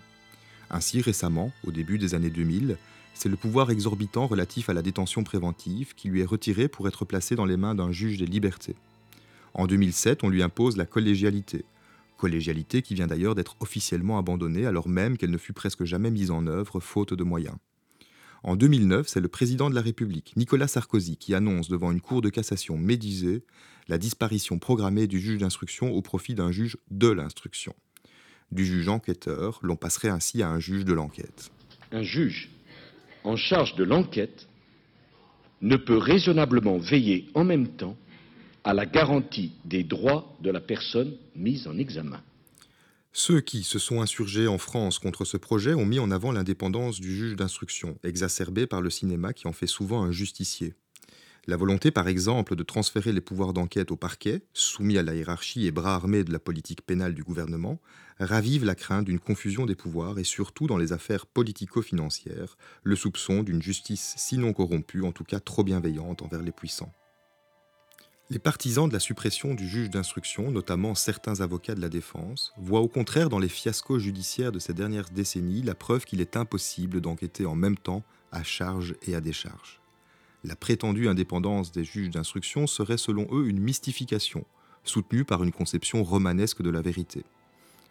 Ainsi, 0.71 1.01
récemment, 1.01 1.53
au 1.65 1.71
début 1.71 1.99
des 1.99 2.15
années 2.15 2.31
2000, 2.31 2.79
c'est 3.15 3.29
le 3.29 3.37
pouvoir 3.37 3.71
exorbitant 3.71 4.27
relatif 4.27 4.69
à 4.69 4.75
la 4.75 4.83
détention 4.83 5.25
préventive 5.25 5.95
qui 5.95 6.09
lui 6.09 6.21
est 6.21 6.27
retiré 6.27 6.69
pour 6.69 6.89
être 6.89 7.05
placé 7.05 7.35
dans 7.35 7.47
les 7.47 7.57
mains 7.57 7.75
d'un 7.75 7.93
juge 7.93 8.19
des 8.19 8.27
libertés. 8.27 8.77
En 9.55 9.67
2007, 9.67 10.25
on 10.25 10.29
lui 10.29 10.43
impose 10.43 10.77
la 10.77 10.87
collégialité, 10.87 11.65
collégialité 12.19 12.83
qui 12.83 12.95
vient 12.95 13.07
d'ailleurs 13.07 13.35
d'être 13.35 13.57
officiellement 13.61 14.19
abandonnée 14.19 14.67
alors 14.67 14.89
même 14.89 15.17
qu'elle 15.17 15.31
ne 15.31 15.39
fut 15.39 15.55
presque 15.55 15.85
jamais 15.85 16.11
mise 16.11 16.31
en 16.31 16.47
œuvre 16.47 16.81
faute 16.81 17.15
de 17.15 17.25
moyens. 17.25 17.57
En 18.43 18.57
2009, 18.57 19.09
c'est 19.09 19.21
le 19.21 19.29
président 19.29 19.71
de 19.71 19.75
la 19.75 19.81
République, 19.81 20.35
Nicolas 20.37 20.69
Sarkozy, 20.69 21.17
qui 21.17 21.35
annonce 21.35 21.69
devant 21.69 21.91
une 21.91 22.01
cour 22.01 22.21
de 22.21 22.29
cassation 22.29 22.77
médisée 22.77 23.45
la 23.89 23.99
disparition 23.99 24.59
programmée 24.59 25.07
du 25.07 25.19
juge 25.19 25.39
d'instruction 25.39 25.91
au 25.93 26.03
profit 26.03 26.35
d'un 26.35 26.53
juge 26.53 26.77
de 26.91 27.09
l'instruction. 27.09 27.75
Du 28.53 28.65
juge 28.65 28.89
enquêteur, 28.89 29.59
l'on 29.63 29.77
passerait 29.77 30.09
ainsi 30.09 30.43
à 30.43 30.51
un 30.51 30.61
juge 30.61 30.85
de 30.85 30.93
l'enquête. 30.93 31.51
Un 31.91 32.03
juge 32.03 32.51
en 33.25 33.37
charge 33.37 33.75
de 33.75 33.85
l'enquête 33.85 34.49
ne 35.61 35.77
peut 35.77 35.97
raisonnablement 35.97 36.79
veiller 36.79 37.29
en 37.35 37.45
même 37.45 37.69
temps 37.69 37.97
à 38.69 38.75
la 38.75 38.85
garantie 38.85 39.53
des 39.65 39.83
droits 39.83 40.37
de 40.43 40.51
la 40.51 40.61
personne 40.61 41.17
mise 41.35 41.67
en 41.67 41.79
examen. 41.79 42.21
Ceux 43.15 43.41
qui 43.41 43.63
se 43.63 43.79
sont 43.79 44.03
insurgés 44.03 44.47
en 44.47 44.59
France 44.59 44.99
contre 44.99 45.25
ce 45.25 45.39
projet 45.39 45.73
ont 45.73 45.87
mis 45.87 45.99
en 45.99 46.11
avant 46.11 46.33
l'indépendance 46.33 47.01
du 47.01 47.17
juge 47.17 47.35
d'instruction, 47.35 47.97
exacerbée 48.05 48.67
par 48.67 48.83
le 48.83 48.91
cinéma 48.91 49.33
qui 49.33 49.49
en 49.49 49.55
fait 49.55 49.67
souvent 49.67 50.03
un 50.03 50.13
justicier. 50.13 50.75
La 51.47 51.57
volonté, 51.57 51.91
par 51.91 52.09
exemple, 52.09 52.57
de 52.57 52.63
transférer 52.63 53.13
les 53.13 53.23
pouvoirs 53.23 53.55
d'enquête 53.55 53.91
au 53.91 53.97
parquet, 53.97 54.43
soumis 54.53 54.99
à 54.99 55.03
la 55.03 55.15
hiérarchie 55.15 55.67
et 55.67 55.71
bras 55.71 55.95
armés 55.95 56.23
de 56.23 56.31
la 56.31 56.39
politique 56.39 56.83
pénale 56.83 57.15
du 57.15 57.25
gouvernement, 57.25 57.81
ravive 58.21 58.67
la 58.67 58.75
crainte 58.75 59.07
d'une 59.07 59.19
confusion 59.19 59.65
des 59.65 59.77
pouvoirs 59.77 60.19
et 60.19 60.25
surtout 60.25 60.67
dans 60.67 60.77
les 60.77 60.93
affaires 60.93 61.25
politico-financières, 61.25 62.59
le 62.83 62.97
soupçon 62.97 63.43
d'une 63.43 63.63
justice 63.63 64.13
sinon 64.19 64.53
corrompue, 64.53 65.05
en 65.05 65.13
tout 65.13 65.25
cas 65.25 65.41
trop 65.41 65.65
bienveillante 65.65 66.21
envers 66.21 66.43
les 66.43 66.53
puissants. 66.53 66.93
Les 68.31 68.39
partisans 68.39 68.87
de 68.87 68.93
la 68.93 69.01
suppression 69.01 69.55
du 69.55 69.67
juge 69.67 69.89
d'instruction, 69.89 70.51
notamment 70.51 70.95
certains 70.95 71.41
avocats 71.41 71.75
de 71.75 71.81
la 71.81 71.89
défense, 71.89 72.53
voient 72.59 72.83
au 72.83 72.89
contraire 72.89 73.31
dans 73.31 73.39
les 73.39 73.49
fiascos 73.49 73.99
judiciaires 73.99 74.53
de 74.53 74.59
ces 74.59 74.75
dernières 74.75 75.09
décennies 75.09 75.63
la 75.63 75.75
preuve 75.75 76.05
qu'il 76.05 76.21
est 76.21 76.37
impossible 76.37 77.01
d'enquêter 77.01 77.47
en 77.47 77.55
même 77.55 77.79
temps 77.79 78.03
à 78.31 78.43
charge 78.43 78.97
et 79.07 79.15
à 79.15 79.23
décharge. 79.23 79.81
La 80.45 80.57
prétendue 80.57 81.09
indépendance 81.09 81.73
des 81.73 81.85
juges 81.85 82.11
d'instruction 82.11 82.67
serait 82.67 82.99
selon 82.99 83.27
eux 83.33 83.49
une 83.49 83.61
mystification, 83.61 84.45
soutenue 84.85 85.25
par 85.25 85.43
une 85.43 85.53
conception 85.53 86.05
romanesque 86.05 86.61
de 86.61 86.71
la 86.71 86.83
vérité. 86.83 87.25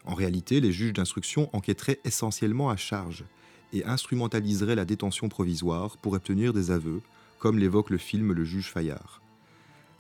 En 0.06 0.14
réalité, 0.14 0.62
les 0.62 0.72
juges 0.72 0.94
d'instruction 0.94 1.50
enquêteraient 1.52 2.00
essentiellement 2.06 2.70
à 2.70 2.78
charge 2.78 3.26
et 3.74 3.84
instrumentaliseraient 3.86 4.76
la 4.76 4.86
détention 4.86 5.30
provisoire 5.30 5.98
pour 5.98 6.14
obtenir 6.14 6.54
des 6.54 6.70
aveux, 6.70 7.02
comme 7.40 7.58
l'évoque 7.58 7.90
le 7.90 7.98
film 7.98 8.34
Le 8.34 8.46
juge 8.46 8.72
Fayard. 8.72 9.20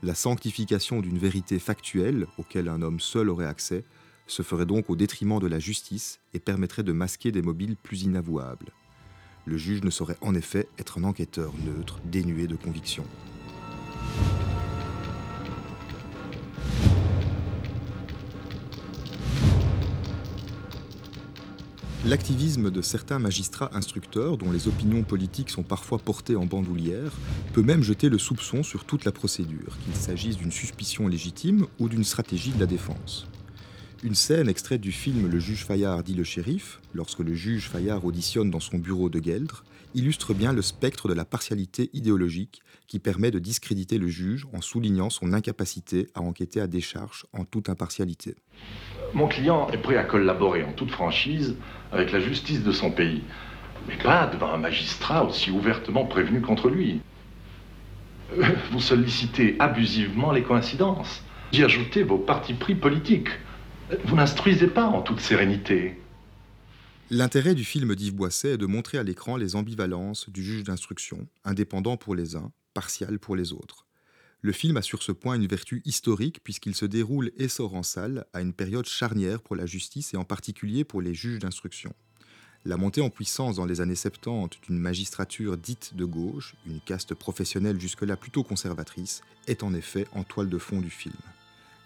La 0.04 0.14
sanctification 0.14 1.02
d'une 1.02 1.18
vérité 1.18 1.58
factuelle, 1.58 2.28
auquel 2.38 2.70
un 2.70 2.84
homme 2.84 3.00
seul 3.00 3.30
aurait 3.30 3.48
accès, 3.48 3.84
se 4.28 4.44
ferait 4.44 4.68
donc 4.68 4.90
au 4.90 4.96
détriment 4.96 5.40
de 5.40 5.48
la 5.48 5.58
justice 5.58 6.20
et 6.34 6.40
permettrait 6.40 6.84
de 6.84 6.92
masquer 6.92 7.32
des 7.32 7.42
mobiles 7.42 7.76
plus 7.76 8.04
inavouables. 8.04 8.72
Le 9.46 9.58
juge 9.58 9.82
ne 9.84 9.90
saurait 9.90 10.18
en 10.22 10.36
effet 10.36 10.68
être 10.78 11.00
un 11.00 11.04
enquêteur 11.04 11.52
neutre, 11.66 12.00
dénué 12.06 12.46
de 12.48 12.56
conviction. 12.56 13.06
L'activisme 22.08 22.72
de 22.72 22.82
certains 22.82 23.20
magistrats 23.20 23.70
instructeurs, 23.74 24.38
dont 24.38 24.54
les 24.54 24.70
opinions 24.70 25.04
politiques 25.04 25.50
sont 25.50 25.64
parfois 25.64 25.98
portées 25.98 26.38
en 26.38 26.46
bandoulière, 26.46 27.12
peut 27.52 27.62
même 27.62 27.84
jeter 27.84 28.08
le 28.08 28.18
soupçon 28.18 28.64
sur 28.64 28.86
toute 28.86 29.04
la 29.04 29.12
procédure, 29.12 29.78
qu'il 29.84 29.94
s'agisse 29.94 30.38
d'une 30.38 30.54
suspicion 30.54 31.10
légitime 31.10 31.68
ou 31.80 31.90
d'une 31.90 32.06
stratégie 32.06 32.52
de 32.52 32.62
la 32.62 32.66
défense. 32.66 33.28
Une 34.04 34.16
scène 34.16 34.48
extraite 34.48 34.80
du 34.80 34.94
film 34.94 35.30
Le 35.30 35.38
juge 35.40 35.66
Fayard 35.66 36.02
dit 36.02 36.14
le 36.14 36.24
shérif, 36.24 36.80
lorsque 36.94 37.20
le 37.20 37.34
juge 37.34 37.68
Fayard 37.68 38.06
auditionne 38.06 38.52
dans 38.52 38.62
son 38.62 38.78
bureau 38.78 39.10
de 39.10 39.20
Gueldre, 39.20 39.66
illustre 39.98 40.36
bien 40.36 40.54
le 40.54 40.62
spectre 40.62 41.08
de 41.08 41.14
la 41.14 41.26
partialité 41.26 41.90
idéologique 41.94 42.62
qui 42.86 43.00
permet 43.00 43.32
de 43.32 43.40
discréditer 43.40 43.98
le 43.98 44.08
juge 44.08 44.48
en 44.54 44.62
soulignant 44.62 45.10
son 45.10 45.34
incapacité 45.34 46.08
à 46.14 46.22
enquêter 46.22 46.62
à 46.62 46.68
décharge 46.68 47.26
en 47.34 47.46
toute 47.46 47.68
impartialité. 47.68 48.36
Mon 49.14 49.28
client 49.28 49.70
est 49.72 49.80
prêt 49.80 49.98
à 49.98 50.04
collaborer 50.04 50.64
en 50.64 50.72
toute 50.74 50.92
franchise 50.92 51.56
avec 51.92 52.12
la 52.12 52.20
justice 52.20 52.64
de 52.64 52.72
son 52.72 52.92
pays, 52.92 53.24
mais 53.88 53.98
pas 53.98 54.28
devant 54.28 54.54
un 54.54 54.58
magistrat 54.58 55.26
aussi 55.26 55.50
ouvertement 55.50 56.06
prévenu 56.06 56.42
contre 56.42 56.70
lui. 56.70 57.02
Euh, 58.38 58.44
vous 58.72 58.82
sollicitez 58.82 59.56
abusivement 59.58 60.32
les 60.32 60.44
coïncidences. 60.44 61.24
D'y 61.54 61.64
ajouter 61.64 62.04
vos 62.04 62.18
partis 62.18 62.54
pris 62.54 62.76
politiques. 62.76 63.30
Vous 64.04 64.16
n'instruisez 64.16 64.68
pas 64.68 64.86
en 64.86 65.02
toute 65.02 65.22
sérénité. 65.22 65.98
L'intérêt 67.10 67.56
du 67.56 67.64
film 67.64 67.96
d'Yves 67.96 68.16
Boisset 68.16 68.56
est 68.56 68.58
de 68.58 68.66
montrer 68.66 68.98
à 68.98 69.04
l'écran 69.04 69.38
les 69.38 69.56
ambivalences 69.56 70.30
du 70.30 70.44
juge 70.44 70.66
d'instruction, 70.66 71.26
indépendant 71.46 71.96
pour 71.96 72.16
les 72.16 72.36
uns, 72.36 72.52
partial 72.74 73.18
pour 73.18 73.38
les 73.38 73.54
autres. 73.54 73.86
Le 74.42 74.52
film 74.52 74.76
a 74.76 74.82
sur 74.82 75.02
ce 75.02 75.14
point 75.14 75.36
une 75.36 75.48
vertu 75.48 75.82
historique 75.86 76.44
puisqu'il 76.44 76.76
se 76.76 76.86
déroule 76.86 77.32
et 77.38 77.48
sort 77.48 77.76
en 77.76 77.84
salle 77.84 78.26
à 78.34 78.42
une 78.42 78.52
période 78.52 78.86
charnière 78.86 79.42
pour 79.42 79.56
la 79.56 79.66
justice 79.66 80.14
et 80.14 80.18
en 80.18 80.26
particulier 80.26 80.84
pour 80.84 81.02
les 81.02 81.14
juges 81.14 81.40
d'instruction. 81.40 81.94
La 82.66 82.76
montée 82.76 83.00
en 83.00 83.10
puissance 83.10 83.56
dans 83.56 83.66
les 83.66 83.80
années 83.80 83.96
70 83.96 84.60
d'une 84.68 84.78
magistrature 84.78 85.56
dite 85.56 85.96
de 85.96 86.04
gauche, 86.04 86.56
une 86.66 86.82
caste 86.82 87.14
professionnelle 87.14 87.80
jusque-là 87.80 88.18
plutôt 88.18 88.44
conservatrice, 88.44 89.22
est 89.48 89.64
en 89.64 89.74
effet 89.74 90.08
en 90.12 90.26
toile 90.26 90.50
de 90.50 90.58
fond 90.58 90.82
du 90.82 90.90
film. 90.90 91.16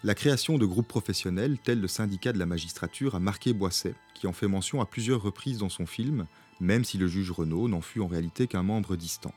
La 0.04 0.16
création 0.16 0.58
de 0.58 0.66
groupes 0.66 0.88
professionnels 0.88 1.58
tels 1.62 1.80
le 1.80 1.86
syndicat 1.86 2.32
de 2.32 2.38
la 2.40 2.46
magistrature 2.46 3.14
a 3.14 3.20
marqué 3.20 3.52
Boisset, 3.52 3.94
qui 4.14 4.26
en 4.26 4.32
fait 4.32 4.48
mention 4.48 4.80
à 4.80 4.86
plusieurs 4.86 5.22
reprises 5.22 5.58
dans 5.58 5.68
son 5.68 5.86
film, 5.86 6.26
même 6.58 6.82
si 6.82 6.98
le 6.98 7.06
juge 7.06 7.30
Renaud 7.30 7.68
n'en 7.68 7.80
fut 7.80 8.00
en 8.00 8.08
réalité 8.08 8.48
qu'un 8.48 8.64
membre 8.64 8.96
distant. 8.96 9.32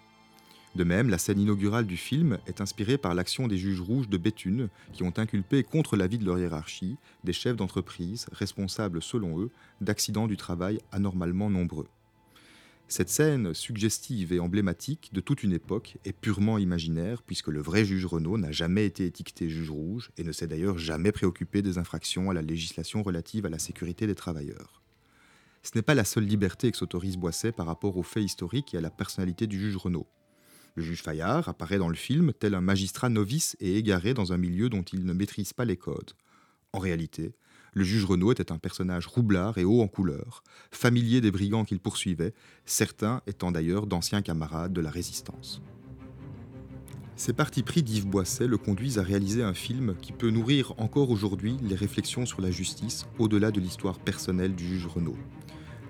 De 0.74 0.84
même, 0.84 1.08
la 1.08 1.20
scène 1.20 1.40
inaugurale 1.40 1.86
du 1.86 1.98
film 1.98 2.40
est 2.48 2.62
inspirée 2.62 2.98
par 2.98 3.14
l'action 3.14 3.48
des 3.48 3.60
juges 3.60 3.80
rouges 3.80 4.10
de 4.10 4.18
Béthune 4.18 4.70
qui 4.92 5.04
ont 5.04 5.14
inculpé 5.18 5.64
contre 5.64 5.98
l'avis 5.98 6.18
de 6.18 6.26
leur 6.26 6.40
hiérarchie 6.40 6.98
des 7.24 7.32
chefs 7.32 7.58
d'entreprise 7.58 8.26
responsables, 8.32 9.04
selon 9.04 9.40
eux, 9.40 9.52
d'accidents 9.82 10.28
du 10.28 10.36
travail 10.36 10.80
anormalement 10.92 11.52
nombreux. 11.52 11.88
Cette 12.88 13.10
scène 13.10 13.56
suggestive 13.56 14.32
et 14.32 14.40
emblématique 14.40 15.10
de 15.12 15.20
toute 15.20 15.42
une 15.42 15.54
époque 15.54 15.98
est 16.06 16.14
purement 16.14 16.60
imaginaire 16.60 17.24
puisque 17.24 17.48
le 17.48 17.60
vrai 17.60 17.84
juge 17.84 18.06
Renault 18.06 18.38
n'a 18.38 18.52
jamais 18.52 18.86
été 18.86 19.06
étiqueté 19.06 19.50
juge 19.50 19.72
rouge 19.72 20.12
et 20.18 20.24
ne 20.24 20.32
s'est 20.32 20.46
d'ailleurs 20.46 20.78
jamais 20.78 21.12
préoccupé 21.12 21.64
des 21.64 21.80
infractions 21.80 22.30
à 22.30 22.36
la 22.36 22.44
législation 22.44 23.02
relative 23.02 23.48
à 23.48 23.50
la 23.50 23.58
sécurité 23.58 24.06
des 24.06 24.14
travailleurs. 24.14 24.84
Ce 25.64 25.72
n'est 25.74 25.82
pas 25.82 25.96
la 25.96 26.04
seule 26.04 26.26
liberté 26.26 26.72
que 26.72 26.78
s'autorise 26.78 27.18
Boisset 27.18 27.52
par 27.52 27.66
rapport 27.66 27.98
aux 27.98 28.04
faits 28.04 28.24
historiques 28.24 28.76
et 28.76 28.78
à 28.78 28.82
la 28.82 28.92
personnalité 28.92 29.48
du 29.48 29.60
juge 29.60 29.78
Renault. 29.78 30.08
Le 30.76 30.84
juge 30.84 31.02
Fayard 31.02 31.50
apparaît 31.50 31.80
dans 31.80 31.90
le 31.90 31.96
film 31.96 32.34
tel 32.34 32.54
un 32.54 32.62
magistrat 32.62 33.10
novice 33.10 33.58
et 33.60 33.78
égaré 33.78 34.14
dans 34.14 34.32
un 34.32 34.38
milieu 34.38 34.70
dont 34.70 34.84
il 34.84 35.06
ne 35.06 35.14
maîtrise 35.14 35.54
pas 35.54 35.66
les 35.66 35.78
codes. 35.78 36.12
En 36.72 36.78
réalité, 36.78 37.34
le 37.76 37.84
juge 37.84 38.06
Renaud 38.06 38.32
était 38.32 38.54
un 38.54 38.58
personnage 38.58 39.06
roublard 39.06 39.58
et 39.58 39.66
haut 39.66 39.82
en 39.82 39.88
couleur, 39.88 40.44
familier 40.72 41.20
des 41.20 41.30
brigands 41.30 41.66
qu'il 41.66 41.82
poursuivait, 41.82 42.34
certains 42.66 43.22
étant 43.28 43.52
d'ailleurs 43.52 43.86
d'anciens 43.86 44.22
camarades 44.22 44.72
de 44.72 44.80
la 44.80 44.90
résistance. 44.90 45.62
Ces 47.18 47.34
partis 47.34 47.64
pris 47.64 47.84
d'Yves 47.84 48.08
Boisset 48.08 48.48
le 48.48 48.58
conduisent 48.58 48.98
à 48.98 49.04
réaliser 49.04 49.44
un 49.44 49.54
film 49.54 49.96
qui 50.02 50.14
peut 50.14 50.30
nourrir 50.30 50.74
encore 50.78 51.10
aujourd'hui 51.10 51.58
les 51.62 51.76
réflexions 51.76 52.26
sur 52.26 52.42
la 52.42 52.50
justice 52.50 53.06
au-delà 53.20 53.52
de 53.52 53.60
l'histoire 53.60 54.00
personnelle 54.00 54.56
du 54.56 54.66
juge 54.66 54.88
Renaud. 54.88 55.18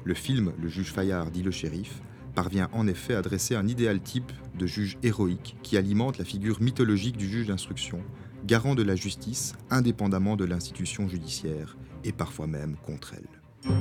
Le 0.03 0.13
film 0.15 0.53
Le 0.59 0.67
juge 0.67 0.91
Fayard 0.91 1.29
dit 1.29 1.43
le 1.43 1.51
shérif 1.51 2.01
parvient 2.33 2.69
en 2.73 2.85
effet 2.87 3.13
à 3.13 3.21
dresser 3.21 3.55
un 3.55 3.67
idéal 3.67 4.01
type 4.01 4.31
de 4.57 4.65
juge 4.65 4.97
héroïque 5.03 5.55
qui 5.63 5.77
alimente 5.77 6.17
la 6.17 6.25
figure 6.25 6.61
mythologique 6.61 7.15
du 7.15 7.29
juge 7.29 7.47
d'instruction, 7.47 8.03
garant 8.45 8.75
de 8.75 8.83
la 8.83 8.95
justice 8.95 9.53
indépendamment 9.71 10.35
de 10.35 10.45
l'institution 10.45 11.07
judiciaire 11.07 11.75
et 12.03 12.11
parfois 12.11 12.45
même 12.45 12.75
contre 12.85 13.15
elle. 13.15 13.71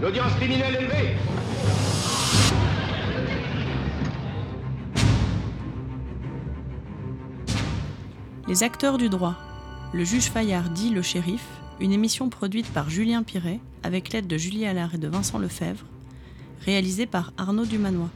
L'audience 0.00 0.32
criminelle 0.34 0.76
élevée 0.76 1.16
Les 8.46 8.62
acteurs 8.62 8.96
du 8.96 9.10
droit. 9.10 9.36
Le 9.92 10.04
juge 10.04 10.30
Fayard 10.30 10.70
dit 10.70 10.88
le 10.88 11.02
shérif, 11.02 11.46
une 11.80 11.92
émission 11.92 12.30
produite 12.30 12.72
par 12.72 12.88
Julien 12.88 13.22
Piret 13.22 13.60
avec 13.82 14.10
l'aide 14.12 14.26
de 14.26 14.38
Julie 14.38 14.64
Allard 14.64 14.94
et 14.94 14.98
de 14.98 15.08
Vincent 15.08 15.38
Lefebvre, 15.38 15.84
réalisée 16.64 17.06
par 17.06 17.34
Arnaud 17.36 17.66
Dumanois. 17.66 18.10